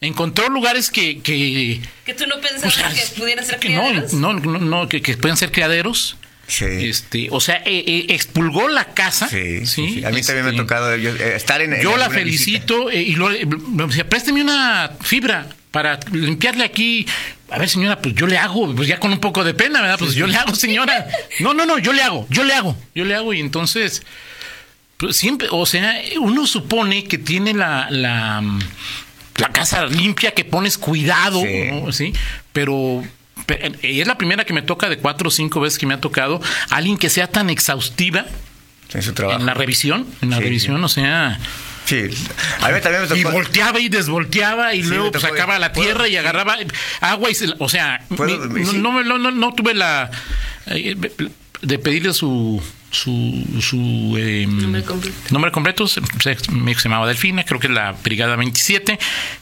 encontró 0.00 0.48
lugares 0.48 0.90
que... 0.90 1.20
que 1.20 1.80
Que 2.04 2.14
tú 2.14 2.26
no 2.26 2.40
pensabas 2.40 2.74
pues, 2.76 3.10
que 3.10 3.20
pudieran 3.20 3.44
ser 3.46 3.54
no, 3.54 3.60
criaderos. 3.60 4.12
no, 4.12 4.32
no, 4.34 4.58
no, 4.58 4.88
que, 4.88 5.00
que 5.00 5.16
puedan 5.16 5.36
ser 5.36 5.52
criaderos. 5.52 6.16
Sí. 6.48 6.64
Este, 6.64 7.28
o 7.30 7.40
sea, 7.40 7.62
eh, 7.64 7.84
eh, 7.86 8.06
expulgó 8.08 8.68
la 8.68 8.86
casa. 8.86 9.28
Sí, 9.28 9.66
sí, 9.66 9.94
sí. 9.94 10.04
A 10.04 10.10
mí 10.10 10.22
también 10.22 10.46
me 10.46 10.50
ha 10.50 10.52
Este, 10.52 10.62
tocado 10.62 10.96
yo, 10.96 11.10
eh, 11.14 11.36
estar 11.36 11.60
en. 11.60 11.74
en 11.74 11.80
Yo 11.82 11.96
la 11.96 12.10
felicito 12.10 12.90
eh, 12.90 13.02
y 13.02 13.14
lo, 13.14 13.30
eh, 13.30 13.46
me 13.46 13.86
decía, 13.86 14.08
présteme 14.08 14.42
una 14.42 14.90
fibra 15.00 15.46
para 15.70 16.00
limpiarle 16.10 16.64
aquí. 16.64 17.06
A 17.50 17.58
ver, 17.58 17.68
señora, 17.68 18.00
pues 18.02 18.14
yo 18.14 18.26
le 18.26 18.36
hago, 18.38 18.74
pues 18.74 18.88
ya 18.88 18.98
con 18.98 19.12
un 19.12 19.20
poco 19.20 19.44
de 19.44 19.54
pena, 19.54 19.80
¿verdad? 19.80 19.98
Pues 19.98 20.14
yo 20.14 20.26
le 20.26 20.36
hago, 20.36 20.54
señora. 20.54 21.06
No, 21.40 21.54
no, 21.54 21.64
no, 21.64 21.78
yo 21.78 21.92
le 21.92 22.02
hago, 22.02 22.26
yo 22.28 22.42
le 22.44 22.52
hago, 22.54 22.76
yo 22.94 23.04
le 23.04 23.14
hago 23.14 23.32
y 23.32 23.40
entonces, 23.40 24.02
pues 24.96 25.16
siempre, 25.16 25.46
o 25.52 25.64
sea, 25.64 25.94
uno 26.20 26.46
supone 26.46 27.04
que 27.04 27.18
tiene 27.18 27.54
la, 27.54 27.86
la, 27.90 28.42
la 29.36 29.48
casa 29.52 29.86
limpia, 29.86 30.32
que 30.32 30.44
pones 30.44 30.76
cuidado, 30.76 31.40
Sí. 31.42 31.70
¿no? 31.70 31.92
¿sí? 31.92 32.12
Pero 32.52 33.04
pe- 33.46 33.72
es 33.82 34.06
la 34.08 34.18
primera 34.18 34.44
que 34.44 34.52
me 34.52 34.62
toca 34.62 34.88
de 34.88 34.98
cuatro 34.98 35.28
o 35.28 35.30
cinco 35.30 35.60
veces 35.60 35.78
que 35.78 35.86
me 35.86 35.94
ha 35.94 36.00
tocado 36.00 36.40
alguien 36.70 36.98
que 36.98 37.08
sea 37.10 37.28
tan 37.28 37.48
exhaustiva 37.50 38.26
En 38.92 39.02
su 39.02 39.12
trabajo. 39.12 39.38
en 39.38 39.46
la 39.46 39.54
revisión, 39.54 40.04
en 40.20 40.30
la 40.30 40.38
Sí, 40.38 40.42
revisión, 40.42 40.82
o 40.82 40.88
sea, 40.88 41.38
Sí. 41.86 42.08
A 42.60 42.68
mí 42.70 42.80
también 42.82 43.02
me 43.02 43.08
tocó. 43.08 43.16
y 43.20 43.24
volteaba 43.24 43.80
y 43.80 43.88
desvolteaba 43.88 44.74
y 44.74 44.82
Sí, 44.82 44.88
luego 44.90 45.04
me 45.06 45.10
pues, 45.12 45.22
sacaba 45.22 45.58
la 45.58 45.72
¿puedo? 45.72 45.86
tierra 45.88 46.08
y 46.08 46.16
agarraba 46.16 46.56
agua 47.00 47.30
y 47.30 47.34
se, 47.34 47.46
o 47.58 47.68
sea, 47.68 48.04
no, 48.10 49.02
no, 49.04 49.18
no- 49.18 49.30
no 49.30 49.54
tuve 49.54 49.72
la 49.74 50.10
eh, 50.66 50.96
de 51.62 51.78
pedirle 51.78 52.12
su 52.12 52.60
su, 52.96 53.44
su 53.60 54.16
eh, 54.18 54.46
Nombre 54.48 54.82
completo. 54.82 55.16
nombre 55.30 55.50
completo, 55.52 55.86
se, 55.88 56.00
se- 56.22 56.50
me 56.52 56.74
llamaba 56.74 57.06
Delfina, 57.06 57.44
creo 57.44 57.60
que 57.60 57.66
es 57.66 57.72
la 57.72 57.92
Brigada 57.92 58.36
27 58.36 58.98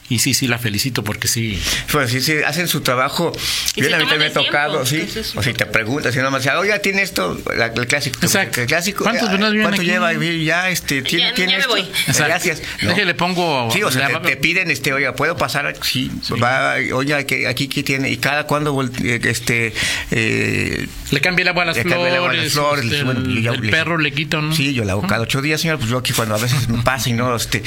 y 0.09 0.19
sí, 0.19 0.33
sí 0.33 0.47
la 0.47 0.57
felicito 0.59 1.03
porque 1.03 1.27
sí. 1.27 1.59
Pues 1.91 2.11
sí, 2.11 2.21
sí, 2.21 2.33
hacen 2.45 2.67
su 2.67 2.81
trabajo. 2.81 3.31
Y 3.75 3.81
Bien, 3.81 3.89
se 3.91 3.95
a 3.95 3.99
mí 3.99 4.03
toman 4.03 4.09
también 4.19 4.19
me 4.19 4.25
ha 4.25 4.27
el 4.27 4.33
tocado, 4.33 4.85
sí. 4.85 4.97
que 5.11 5.19
es 5.21 5.35
O 5.35 5.41
si 5.43 5.53
te 5.53 5.65
preguntas, 5.65 6.13
y 6.15 6.17
nada 6.19 6.29
más, 6.29 6.43
dice, 6.43 6.55
oiga, 6.55 6.79
tiene 6.79 7.01
esto, 7.01 7.39
la- 7.55 7.67
el 7.67 7.87
clásico. 7.87 8.19
Exacto. 8.21 8.61
El 8.61 8.67
clásico. 8.67 9.03
¿Cuántas 9.03 9.23
eh, 9.33 9.37
¿Cuánto 9.61 9.81
aquí? 9.81 9.85
lleva? 9.85 10.13
Ya, 10.13 10.69
este, 10.69 11.01
tiene, 11.01 11.29
Ya- 11.29 11.33
tiene 11.33 11.51
ya 11.53 11.57
me 11.57 11.61
esto. 11.61 11.73
voy. 11.73 11.81
Exacto. 11.81 12.23
Gracias. 12.25 12.61
No. 12.81 12.89
Déjale, 12.89 13.13
pongo 13.15 13.69
Sí, 13.71 13.81
o 13.83 13.91
sea, 13.91 14.09
la- 14.09 14.21
te, 14.21 14.29
te 14.29 14.37
piden, 14.37 14.69
este, 14.71 14.93
oiga, 14.93 15.15
¿puedo 15.15 15.37
pasar? 15.37 15.73
Sí, 15.81 16.11
va, 16.41 16.75
oiga, 16.93 17.23
que 17.25 17.47
aquí, 17.47 17.67
¿qué 17.67 17.83
tiene? 17.83 18.09
Y 18.11 18.17
cada 18.17 18.45
cuando, 18.45 18.79
este, 19.03 19.73
eh, 20.11 20.87
le 21.11 21.21
cambié 21.21 21.43
el 21.43 21.49
agua 21.49 21.63
a 21.63 21.65
las 21.67 21.75
Le 21.77 21.83
flores, 21.83 21.95
cambié 21.97 22.11
el 22.11 22.17
agua 22.17 22.29
a 22.29 22.33
las 22.33 22.51
flores, 22.53 22.85
este, 22.85 22.99
el, 22.99 23.44
yo 23.45 23.53
el 23.53 23.65
le- 23.65 23.71
perro 23.71 23.97
le 23.97 24.11
quito, 24.11 24.41
¿no? 24.41 24.53
sí, 24.55 24.73
yo 24.73 24.83
la 24.83 24.93
hago 24.93 25.01
cada 25.07 25.21
ocho 25.21 25.41
días, 25.41 25.61
señor, 25.61 25.77
pues 25.77 25.89
yo 25.89 25.97
aquí 25.97 26.13
cuando 26.13 26.35
a 26.35 26.37
veces 26.37 26.67
me 26.69 26.81
pasa 26.83 27.09
y 27.09 27.13
no, 27.13 27.35
este, 27.35 27.63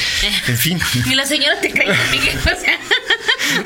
en 0.46 0.56
fin. 0.58 0.78
Ni 1.06 1.14
la 1.14 1.26
señora 1.26 1.60
te 1.60 1.70
cree, 1.70 1.86
Miguel. 2.10 2.38
O 2.38 2.60
sea, 2.60 2.78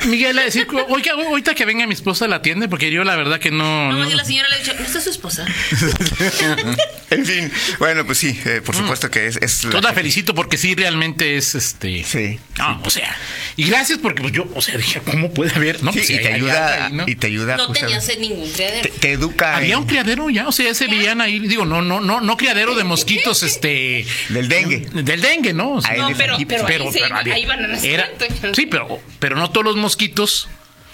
Miguel, 0.05 0.39
a 0.39 0.43
decir, 0.43 0.67
oiga, 0.89 1.13
ahorita 1.13 1.55
que 1.55 1.65
venga 1.65 1.85
mi 1.87 1.93
esposa 1.93 2.27
la 2.27 2.37
atiende, 2.37 2.67
porque 2.67 2.91
yo 2.91 3.03
la 3.03 3.15
verdad 3.15 3.39
que 3.39 3.51
no. 3.51 3.91
no, 3.91 3.97
no- 3.99 4.09
y 4.09 4.13
la 4.13 4.23
señora 4.25 4.47
le 4.49 4.55
ha 4.55 4.59
dicho, 4.59 4.73
¿no 4.77 4.85
está 4.85 5.01
su 5.01 5.09
esposa? 5.09 5.45
en 7.09 7.25
fin, 7.25 7.51
bueno, 7.79 8.05
pues 8.05 8.17
sí, 8.17 8.39
eh, 8.45 8.61
por 8.65 8.75
supuesto 8.75 9.09
que 9.09 9.27
es, 9.27 9.37
es 9.37 9.61
Yo 9.61 9.81
la 9.81 9.93
felicito 9.93 10.33
porque 10.33 10.57
sí, 10.57 10.75
realmente 10.75 11.37
es 11.37 11.55
este. 11.55 12.03
Sí. 12.03 12.39
No, 12.57 12.81
o 12.83 12.89
sea. 12.89 13.15
Y 13.55 13.65
gracias 13.65 13.99
porque 13.99 14.21
pues, 14.21 14.33
yo, 14.33 14.45
o 14.55 14.61
sea, 14.61 14.77
dije, 14.77 15.01
¿cómo 15.05 15.31
puede 15.31 15.53
haber? 15.53 15.83
No, 15.83 15.91
Sí, 15.93 15.99
pues, 15.99 16.09
y 16.09 16.17
te 16.17 16.27
hay 16.29 16.33
ayuda, 16.35 16.89
¿no? 16.89 17.03
y 17.07 17.15
te 17.15 17.27
ayuda 17.27 17.57
No 17.57 17.67
justamente- 17.67 17.95
tenía 17.95 18.01
sed 18.01 18.19
ningún 18.19 18.49
criadero. 18.51 18.81
te, 18.81 18.89
te 18.89 19.11
educa 19.11 19.57
Había 19.57 19.73
en- 19.75 19.79
un 19.81 19.85
criadero 19.85 20.29
ya, 20.29 20.47
o 20.47 20.51
sea, 20.51 20.69
ese 20.71 20.87
veían 20.87 21.21
ahí, 21.21 21.39
digo, 21.39 21.65
no, 21.65 21.81
no, 21.81 21.92
no, 21.99 22.21
no 22.21 22.37
criadero 22.37 22.75
de 22.75 22.83
mosquitos, 22.83 23.43
este. 23.43 24.05
del 24.29 24.47
dengue. 24.47 24.87
Del 24.93 25.21
dengue, 25.21 25.53
¿no? 25.53 25.73
O 25.73 25.81
sea, 25.81 25.91
Ahí 25.91 25.99
No, 25.99 26.07
pero, 26.17 26.37
pero, 26.47 26.67
ahí, 26.85 26.91
se 26.91 26.99
iba- 26.99 27.17
había- 27.19 27.33
ahí 27.35 27.45
van 27.45 27.63
a 27.63 27.67
nacer. 27.67 27.89
era- 27.91 28.09
Sí, 28.53 28.65
pero, 28.65 28.99
pero 29.19 29.35
no 29.35 29.49
todos 29.51 29.65
los 29.65 29.75
mosquitos. 29.75 30.47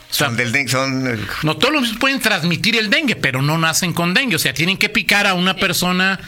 O 0.09 0.13
sea, 0.13 0.27
Son 0.27 0.37
del 0.37 0.51
dengue, 0.51 0.71
son 0.71 1.07
eh, 1.07 1.19
no 1.43 1.55
todos 1.57 1.71
los 1.71 1.81
mosquitos 1.81 1.99
pueden 2.01 2.19
transmitir 2.19 2.75
el 2.77 2.89
dengue, 2.89 3.15
pero 3.15 3.41
no 3.43 3.57
nacen 3.59 3.93
con 3.93 4.13
dengue. 4.15 4.35
O 4.35 4.39
sea, 4.39 4.53
tienen 4.53 4.77
que 4.77 4.89
picar 4.89 5.27
a 5.27 5.35
una 5.35 5.55
persona 5.55 6.19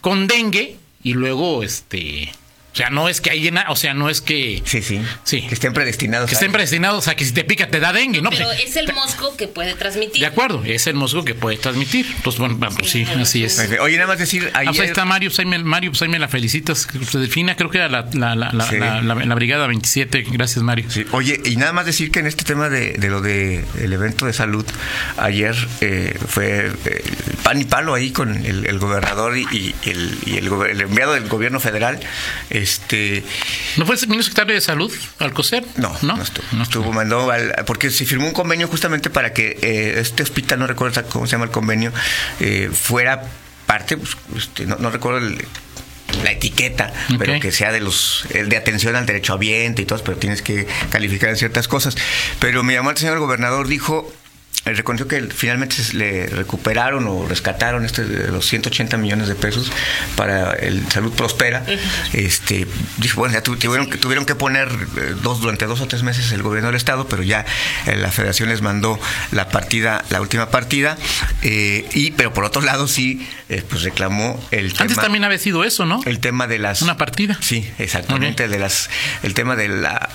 con 0.00 0.26
dengue 0.26 0.76
y 1.04 1.12
luego, 1.14 1.62
este. 1.62 2.32
O 2.72 2.76
sea, 2.76 2.88
no 2.88 3.08
es 3.08 3.20
que 3.20 3.30
hay 3.30 3.50
o 3.68 3.74
sea, 3.76 3.94
no 3.94 4.08
es 4.08 4.20
que. 4.20 4.62
sí, 4.64 4.80
sí, 4.80 5.00
Sí. 5.24 5.42
que 5.42 5.54
estén 5.54 5.72
predestinados. 5.72 6.28
Que 6.30 6.36
a- 6.36 6.38
estén 6.38 6.52
predestinados 6.52 7.08
a 7.08 7.16
que 7.16 7.24
si 7.24 7.32
te 7.32 7.42
pica 7.44 7.66
te 7.68 7.80
da 7.80 7.92
dengue, 7.92 8.22
¿no? 8.22 8.30
Pero 8.30 8.44
Pues, 8.44 8.60
es 8.64 8.76
el 8.76 8.92
mosco 8.92 9.36
que 9.36 9.48
puede 9.48 9.74
transmitir. 9.74 10.20
de 10.20 10.26
acuerdo, 10.26 10.62
es 10.64 10.86
el 10.86 10.94
mosco 10.94 11.24
que 11.24 11.34
puede 11.34 11.56
transmitir. 11.56 12.06
Entonces, 12.16 12.38
bueno, 12.38 12.58
pues 12.58 12.90
sí, 12.90 13.04
así 13.20 13.42
es. 13.44 13.58
Oye, 13.80 13.96
nada 13.96 14.06
más 14.08 14.18
decir, 14.18 14.44
Ah, 14.54 14.60
pues 14.64 14.68
ahí 14.68 14.68
ayer, 14.68 14.84
está 14.84 15.04
Mario, 15.04 15.30
pues 15.30 15.40
ahí 15.40 15.46
me, 15.46 15.58
Mario, 15.58 15.90
pues 15.90 16.02
ahí 16.02 16.08
me 16.08 16.18
la 16.20 16.28
felicitas. 16.28 16.86
Delfina, 17.12 17.56
creo 17.56 17.70
que 17.70 17.78
era 17.78 17.88
la, 17.88 18.08
la, 18.12 18.34
la, 18.36 18.52
la, 18.52 18.64
Sí. 18.68 18.78
la- 18.78 19.00
la- 19.02 19.14
la 19.16 19.34
brigada 19.34 19.66
27. 19.66 20.24
Gracias, 20.30 20.62
Mario. 20.62 20.88
Sí, 20.90 21.04
Oye, 21.10 21.40
y 21.44 21.56
nada 21.56 21.72
más 21.72 21.86
decir 21.86 22.10
que 22.12 22.20
en 22.20 22.26
este 22.28 22.44
tema 22.44 22.68
de, 22.68 22.92
de 22.92 23.08
lo 23.08 23.20
de 23.20 23.64
el 23.80 23.92
evento 23.92 24.26
de 24.26 24.32
salud, 24.32 24.64
ayer 25.16 25.56
eh, 25.80 26.16
fue 26.28 26.70
eh, 26.84 27.02
pan 27.42 27.60
y 27.60 27.64
palo 27.64 27.94
ahí 27.94 28.10
con 28.12 28.44
el, 28.46 28.66
el 28.66 28.78
gobernador 28.78 29.36
y, 29.36 29.42
y 29.50 29.74
el, 29.90 30.18
y 30.24 30.36
el 30.36 30.80
enviado 30.80 31.14
del 31.14 31.28
gobierno 31.28 31.58
federal. 31.58 31.98
Este, 32.60 33.22
¿No 33.76 33.86
fue 33.86 33.94
el 33.96 34.00
ministro 34.08 34.30
secretario 34.32 34.54
de 34.54 34.60
Salud, 34.60 34.92
Alcocer? 35.18 35.64
no, 35.76 35.96
no, 36.02 36.22
estuvo, 36.22 36.44
no 36.52 36.62
estuvo, 36.62 36.92
mandó 36.92 37.30
al- 37.30 37.54
porque 37.66 37.90
se 37.90 38.04
firmó 38.04 38.26
un 38.26 38.32
convenio 38.34 38.68
justamente 38.68 39.08
para 39.10 39.32
que 39.32 39.58
eh, 39.62 39.94
este 40.00 40.22
hospital, 40.22 40.58
no 40.58 40.66
recuerdo 40.66 41.02
cómo 41.08 41.26
se 41.26 41.32
llama 41.32 41.44
el 41.46 41.50
convenio, 41.50 41.92
eh, 42.40 42.70
fuera 42.72 43.22
parte, 43.66 43.96
pues, 43.96 44.16
este, 44.36 44.66
no, 44.66 44.76
no 44.76 44.90
recuerdo 44.90 45.18
el- 45.26 45.44
la 46.24 46.32
etiqueta, 46.32 46.92
pero 47.20 47.38
que 47.38 47.52
sea 47.52 47.70
de 47.70 47.78
los 47.80 48.24
el 48.30 48.48
de 48.48 48.56
atención 48.56 48.96
al 48.96 49.06
derecho 49.06 49.34
ambiente 49.34 49.82
y 49.82 49.86
todo, 49.86 50.02
pero 50.02 50.16
tienes 50.18 50.42
que 50.42 50.66
calificar 50.90 51.30
en 51.30 51.36
ciertas 51.36 51.68
cosas. 51.68 51.94
Pero 52.40 52.64
me 52.64 52.72
llamó 52.74 52.90
el 52.90 52.96
señor 52.96 53.20
gobernador, 53.20 53.68
dijo 53.68 54.12
reconoció 54.64 55.08
que 55.08 55.22
finalmente 55.34 55.74
se 55.76 55.94
le 55.96 56.26
recuperaron 56.26 57.06
o 57.08 57.26
rescataron 57.26 57.84
este 57.84 58.04
de 58.04 58.28
los 58.30 58.46
180 58.46 58.96
millones 58.98 59.28
de 59.28 59.34
pesos 59.34 59.72
para 60.16 60.52
el 60.52 60.86
Salud 60.90 61.12
Prospera. 61.12 61.64
Este, 62.12 62.66
dijo, 62.98 63.20
bueno, 63.20 63.34
ya 63.34 63.42
tu- 63.42 63.56
tuvieron, 63.56 63.88
que- 63.88 63.98
tuvieron 63.98 64.26
que 64.26 64.34
poner 64.34 64.68
eh, 64.68 65.14
dos 65.22 65.40
durante 65.40 65.66
dos 65.66 65.80
o 65.80 65.86
tres 65.88 66.02
meses 66.02 66.30
el 66.32 66.42
gobierno 66.42 66.68
del 66.68 66.76
estado, 66.76 67.08
pero 67.08 67.22
ya 67.22 67.44
eh, 67.86 67.96
la 67.96 68.10
Federación 68.10 68.48
les 68.48 68.62
mandó 68.62 68.98
la 69.32 69.48
partida, 69.48 70.04
la 70.10 70.20
última 70.20 70.50
partida, 70.50 70.96
eh, 71.42 71.88
y 71.94 72.10
pero 72.12 72.32
por 72.32 72.44
otro 72.44 72.62
lado 72.62 72.86
sí, 72.88 73.26
eh, 73.48 73.64
pues 73.68 73.82
reclamó 73.82 74.42
el 74.50 74.66
Antes 74.66 74.88
tema, 74.88 75.02
también 75.02 75.24
había 75.24 75.38
sido 75.38 75.64
eso, 75.64 75.86
¿no? 75.86 76.00
el 76.04 76.20
tema 76.20 76.46
de 76.46 76.58
las 76.58 76.82
Una 76.82 76.96
partida. 76.96 77.38
Sí, 77.40 77.68
exactamente, 77.78 78.46
de 78.48 78.58
las 78.58 78.90
el 79.22 79.34
tema 79.34 79.56
de 79.56 79.68
la 79.68 80.08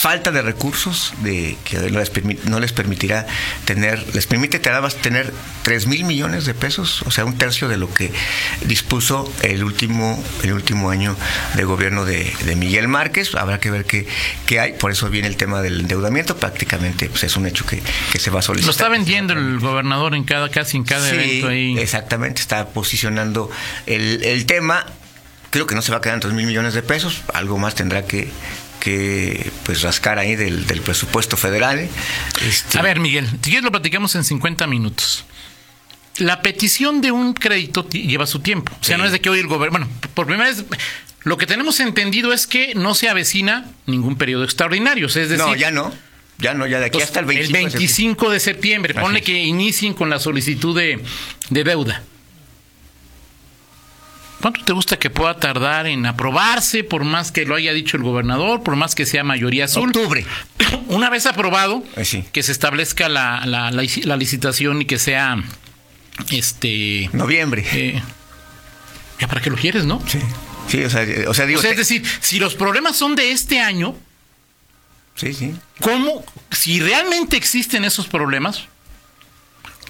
falta 0.00 0.30
de 0.30 0.42
recursos 0.42 1.12
de 1.22 1.56
que 1.64 1.76
no 1.90 1.98
les, 1.98 2.12
permi- 2.12 2.38
no 2.44 2.60
les 2.60 2.72
permitirá 2.72 3.26
tener, 3.64 4.14
les 4.14 4.26
permite 4.26 4.58
te 4.60 4.70
dabas 4.70 4.94
tener 4.96 5.32
3 5.62 5.86
mil 5.88 6.04
millones 6.04 6.44
de 6.44 6.54
pesos, 6.54 7.02
o 7.02 7.10
sea, 7.10 7.24
un 7.24 7.36
tercio 7.36 7.66
de 7.68 7.76
lo 7.76 7.92
que 7.92 8.12
dispuso 8.62 9.32
el 9.42 9.64
último, 9.64 10.22
el 10.42 10.52
último 10.52 10.90
año 10.90 11.16
de 11.56 11.64
gobierno 11.64 12.04
de, 12.04 12.32
de 12.44 12.54
Miguel 12.56 12.86
Márquez. 12.88 13.34
Habrá 13.34 13.58
que 13.58 13.70
ver 13.70 13.84
qué, 13.86 14.06
qué 14.46 14.60
hay, 14.60 14.72
por 14.74 14.90
eso 14.92 15.08
viene 15.10 15.26
el 15.28 15.36
tema 15.36 15.62
del 15.62 15.80
endeudamiento, 15.80 16.36
prácticamente 16.36 17.08
pues, 17.08 17.24
es 17.24 17.36
un 17.36 17.46
hecho 17.46 17.66
que, 17.66 17.82
que 18.12 18.18
se 18.18 18.30
va 18.30 18.38
a 18.38 18.42
solicitar. 18.42 18.66
Lo 18.68 18.72
está 18.72 18.88
vendiendo 18.88 19.32
el 19.32 19.58
gobernador 19.58 20.14
en 20.14 20.24
cada, 20.24 20.48
casi 20.48 20.76
en 20.76 20.84
cada 20.84 21.08
Sí, 21.08 21.16
evento 21.16 21.48
ahí. 21.48 21.78
Exactamente, 21.78 22.40
está 22.40 22.68
posicionando 22.68 23.50
el, 23.86 24.22
el 24.22 24.46
tema. 24.46 24.86
Creo 25.50 25.66
que 25.66 25.74
no 25.74 25.82
se 25.82 25.90
va 25.92 25.98
a 25.98 26.00
quedar 26.02 26.14
en 26.16 26.20
3 26.20 26.34
mil 26.34 26.46
millones 26.46 26.74
de 26.74 26.82
pesos, 26.82 27.22
algo 27.32 27.56
más 27.58 27.74
tendrá 27.74 28.04
que, 28.04 28.30
que 28.80 29.50
pues 29.64 29.82
rascar 29.82 30.18
ahí 30.18 30.36
del, 30.36 30.66
del 30.66 30.80
presupuesto 30.80 31.36
federal. 31.36 31.88
Este, 32.48 32.78
A 32.78 32.82
ver, 32.82 33.00
Miguel, 33.00 33.26
si 33.28 33.38
quieres 33.50 33.62
lo 33.64 33.70
platicamos 33.70 34.14
en 34.14 34.24
50 34.24 34.66
minutos. 34.66 35.24
La 36.18 36.42
petición 36.42 37.00
de 37.00 37.12
un 37.12 37.32
crédito 37.32 37.88
lleva 37.88 38.26
su 38.26 38.40
tiempo. 38.40 38.72
O 38.80 38.84
sea, 38.84 38.96
Sí. 38.96 39.00
no 39.00 39.06
es 39.06 39.12
de 39.12 39.20
que 39.20 39.30
hoy 39.30 39.38
el 39.38 39.46
gobierno. 39.46 39.78
Bueno, 39.78 39.88
por 40.14 40.26
primera 40.26 40.48
vez, 40.50 40.64
lo 41.22 41.36
que 41.38 41.46
tenemos 41.46 41.78
entendido 41.80 42.32
es 42.32 42.46
que 42.46 42.74
no 42.74 42.94
se 42.94 43.08
avecina 43.08 43.66
ningún 43.86 44.16
periodo 44.16 44.42
extraordinario. 44.44 45.06
O 45.06 45.08
sea, 45.08 45.22
es 45.22 45.28
decir, 45.28 45.44
no, 45.46 45.54
ya 45.54 45.70
no, 45.70 45.92
ya 46.38 46.54
no, 46.54 46.66
ya 46.66 46.80
de 46.80 46.86
aquí 46.86 46.94
pues, 46.98 47.04
hasta 47.04 47.20
el 47.20 47.26
25. 47.26 47.52
de 47.52 47.60
septiembre. 47.60 47.78
25 47.78 48.30
de 48.30 48.40
septiembre. 48.40 48.94
Así 48.96 49.00
Ponle 49.02 49.22
que 49.22 49.32
inicien 49.44 49.94
con 49.94 50.10
la 50.10 50.18
solicitud 50.18 50.76
de, 50.76 51.00
de 51.50 51.64
deuda. 51.64 52.02
¿Cuánto 54.40 54.64
te 54.64 54.72
gusta 54.72 54.98
que 54.98 55.10
pueda 55.10 55.38
tardar 55.40 55.86
en 55.88 56.06
aprobarse, 56.06 56.84
por 56.84 57.02
más 57.04 57.32
que 57.32 57.44
lo 57.44 57.56
haya 57.56 57.72
dicho 57.72 57.96
el 57.96 58.04
gobernador, 58.04 58.62
por 58.62 58.76
más 58.76 58.94
que 58.94 59.04
sea 59.04 59.24
mayoría 59.24 59.64
azul? 59.64 59.88
Octubre. 59.88 60.24
Una 60.88 61.10
vez 61.10 61.26
aprobado, 61.26 61.82
Eh, 61.96 62.04
sí. 62.04 62.24
que 62.32 62.42
se 62.44 62.52
establezca 62.52 63.08
la, 63.08 63.44
la- 63.46 63.70
la- 63.72 63.82
la 64.04 64.16
licitación 64.16 64.82
y 64.82 64.84
que 64.84 64.98
sea, 64.98 65.42
este, 66.30 67.10
Noviembre. 67.12 67.64
eh, 67.72 68.02
ya 69.20 69.26
para 69.26 69.40
qué 69.40 69.50
lo 69.50 69.56
quieres, 69.56 69.84
¿no? 69.84 70.00
Sí, 70.06 70.20
sí, 70.68 70.84
o 70.84 70.90
sea, 70.90 71.04
o 71.28 71.34
sea, 71.34 71.46
digo, 71.46 71.58
O 71.58 71.62
sea, 71.62 71.72
es 71.72 71.76
decir, 71.76 72.04
si 72.20 72.38
los 72.38 72.54
problemas 72.54 72.96
son 72.96 73.16
de 73.16 73.32
este 73.32 73.60
año, 73.60 73.96
sí, 75.16 75.32
sí. 75.34 75.54
¿cómo, 75.80 76.24
si 76.52 76.80
realmente 76.80 77.36
existen 77.36 77.84
esos 77.84 78.06
problemas, 78.06 78.64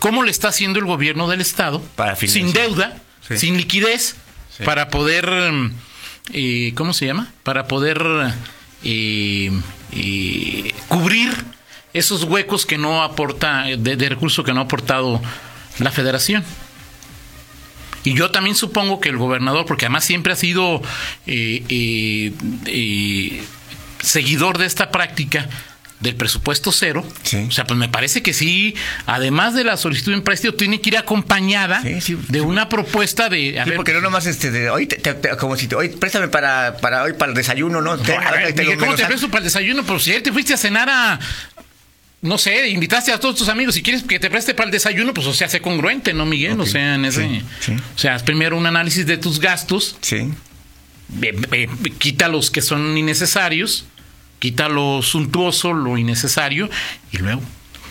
cómo 0.01 0.23
le 0.23 0.31
está 0.31 0.49
haciendo 0.49 0.79
el 0.79 0.87
gobierno 0.87 1.29
del 1.29 1.41
Estado 1.43 1.83
Para 1.97 2.17
sin 2.17 2.53
deuda, 2.55 2.97
Sí. 3.27 3.37
sin 3.37 3.57
liquidez, 3.59 4.15
Para 4.65 4.89
poder, 4.89 5.29
eh, 6.33 6.73
¿cómo 6.75 6.93
se 6.93 7.07
llama? 7.07 7.33
Para 7.43 7.67
poder 7.67 8.03
eh, 8.85 9.51
eh, 9.93 10.75
cubrir 10.89 11.33
esos 11.93 12.25
huecos 12.25 12.67
que 12.67 12.79
no 12.79 13.03
aporta, 13.03 13.65
de, 13.65 13.97
de 13.97 14.09
recursos 14.09 14.45
que 14.45 14.53
no 14.53 14.61
ha 14.61 14.65
aportado 14.65 15.21
la 15.79 15.91
federación. 15.91 16.45
Y 18.05 18.15
yo 18.15 18.31
también 18.31 18.57
supongo 18.57 19.01
que 19.01 19.09
el 19.09 19.17
gobernador, 19.17 19.67
porque 19.67 19.87
además 19.87 20.05
siempre 20.05 20.33
ha 20.33 20.37
sido 20.37 20.81
eh, 21.27 21.63
eh, 21.69 22.33
eh, 22.67 23.43
seguidor 24.01 24.59
de 24.59 24.67
esta 24.67 24.91
práctica 24.91 25.49
del 26.01 26.15
presupuesto 26.15 26.71
cero, 26.71 27.05
Sí. 27.25 27.47
o 27.49 27.51
sea, 27.51 27.65
pues 27.67 27.77
me 27.79 27.89
parece 27.89 28.23
que 28.23 28.33
sí, 28.33 28.75
además 29.07 29.55
de 29.55 29.65
la 29.65 29.77
solicitud 29.77 30.13
de 30.13 30.19
un 30.19 30.25
préstamo, 30.25 30.55
tiene 30.55 30.81
que 30.81 30.91
ir 30.91 30.97
acompañada 30.97 31.83
Sí, 31.83 32.01
sí, 32.01 32.19
de 32.29 32.41
una 32.41 32.69
propuesta 32.69 33.29
de... 33.29 33.59
a 33.59 33.65
Sí, 33.65 33.71
ver, 33.71 33.77
porque 33.77 33.93
no 33.95 34.01
nomás 34.01 34.27
este 34.27 34.51
de 34.53 34.71
hoy 34.71 34.87
te- 34.87 34.97
te- 34.97 35.15
te- 35.15 35.37
como 35.37 35.57
si 35.57 35.67
te, 35.67 35.75
hoy 35.75 35.89
préstame 35.89 36.29
para, 36.29 36.77
para 36.77 37.03
hoy 37.03 37.15
para 37.15 37.31
el 37.31 37.37
desayuno, 37.37 37.81
¿no? 37.81 37.93
A 37.93 37.97
ver, 37.97 38.55
Miguel, 38.57 38.79
¿cómo 38.79 38.95
te 38.95 39.07
presto 39.07 39.27
para 39.29 39.39
el 39.39 39.45
desayuno? 39.45 39.83
Pues 39.83 40.05
si 40.05 40.11
ayer 40.11 40.23
te 40.23 40.33
fuiste 40.33 40.55
a 40.55 40.57
cenar 40.57 40.89
a... 40.89 41.19
No 42.21 42.37
sé, 42.37 42.69
invitaste 42.69 43.13
a 43.13 43.21
todos 43.21 43.37
tus 43.37 43.49
amigos. 43.49 43.75
Si 43.77 43.83
quieres 43.83 44.03
que 44.03 44.19
te 44.19 44.29
preste 44.29 44.53
para 44.53 44.67
el 44.67 44.73
desayuno, 44.73 45.15
pues 45.15 45.27
o 45.29 45.33
sea, 45.35 45.49
sé 45.49 45.61
congruente, 45.61 46.13
¿no, 46.15 46.27
Miguel? 46.27 46.61
O 46.61 46.67
sea, 46.67 46.97
en 46.97 47.05
ese... 47.05 47.23
sí, 47.29 47.43
sí. 47.61 47.73
O 47.95 47.99
sea, 47.99 48.19
primero 48.19 48.57
un 48.57 48.67
análisis 48.67 49.07
de 49.07 49.19
tus 49.19 49.39
gastos, 49.39 49.97
Sí. 50.01 50.17
eh, 51.23 51.41
eh, 51.53 51.69
quita 51.99 52.27
los 52.29 52.51
que 52.51 52.61
son 52.61 52.99
innecesarios, 52.99 53.85
quita 54.39 54.69
lo 54.69 55.03
suntuoso, 55.03 55.73
lo 55.73 55.97
innecesario, 55.99 56.69
y 57.13 57.19
luego. 57.19 57.43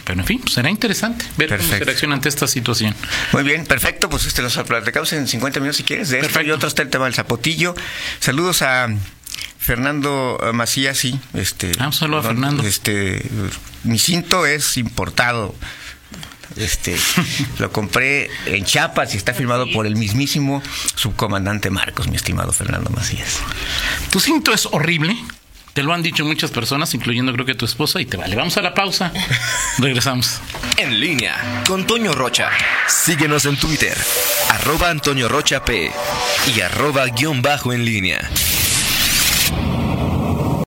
Pero 0.05 0.21
en 0.21 0.25
fin, 0.25 0.39
pues 0.39 0.53
será 0.53 0.69
interesante 0.69 1.25
ver 1.35 1.49
cómo 1.49 1.57
Perfecto. 1.57 1.77
se 1.79 1.83
reacciona 1.83 2.15
ante 2.15 2.29
esta 2.29 2.47
situación. 2.47 2.95
Muy 3.33 3.43
bien, 3.43 3.65
perfecto. 3.65 4.09
Pues 4.09 4.25
este 4.25 4.41
los 4.41 4.55
platicamos 4.55 5.11
en 5.11 5.27
50 5.27 5.59
minutos 5.59 5.75
si 5.77 5.83
quieres. 5.83 6.07
De 6.07 6.17
esto 6.19 6.27
Perfecto. 6.27 6.47
y 6.47 6.51
otro 6.51 6.69
está 6.69 6.81
el 6.81 6.89
tema 6.89 7.05
del 7.05 7.13
zapotillo. 7.13 7.75
Saludos 8.21 8.61
a 8.61 8.87
Fernando 9.59 10.39
eh, 10.41 10.53
Macías, 10.53 10.97
sí. 10.97 11.19
Este, 11.33 11.73
Ah, 11.79 11.87
un 11.87 11.93
saludo 11.93 12.19
a 12.19 12.23
Fernando. 12.23 12.63
Este, 12.63 13.21
mi 13.83 13.99
cinto 13.99 14.45
es 14.45 14.77
importado. 14.77 15.53
Este, 16.55 16.95
lo 17.59 17.73
compré 17.73 18.29
en 18.45 18.63
Chiapas 18.63 19.13
y 19.13 19.17
está 19.17 19.33
firmado 19.33 19.69
por 19.73 19.85
el 19.85 19.97
mismísimo 19.97 20.63
subcomandante 20.95 21.69
Marcos, 21.69 22.07
mi 22.07 22.15
estimado 22.15 22.53
Fernando 22.53 22.89
Macías. 22.91 23.39
Tu 24.09 24.21
cinto 24.21 24.53
es 24.53 24.67
horrible. 24.67 25.16
Te 25.77 25.83
lo 25.83 25.93
han 25.93 26.01
dicho 26.01 26.25
muchas 26.25 26.49
personas, 26.49 26.91
incluyendo 26.95 27.31
creo 27.33 27.45
que 27.45 27.53
tu 27.53 27.65
esposa, 27.65 28.01
y 28.01 28.05
te 28.07 28.17
vale. 28.17 28.35
Vamos 28.35 28.57
a 28.57 28.63
la 28.63 28.73
pausa. 28.73 29.13
Regresamos. 29.77 30.41
En 30.75 30.99
línea 30.99 31.35
con 31.67 31.85
Toño 31.85 32.13
Rocha. 32.13 32.49
Síguenos 32.87 33.45
en 33.45 33.57
Twitter, 33.57 33.95
arroba 34.49 34.89
Antonio 34.89 35.29
Rocha 35.29 35.63
P 35.63 35.91
y 36.55 36.61
arroba 36.61 37.05
guion 37.05 37.43
bajo 37.43 37.73
en 37.73 37.85
línea. 37.85 38.27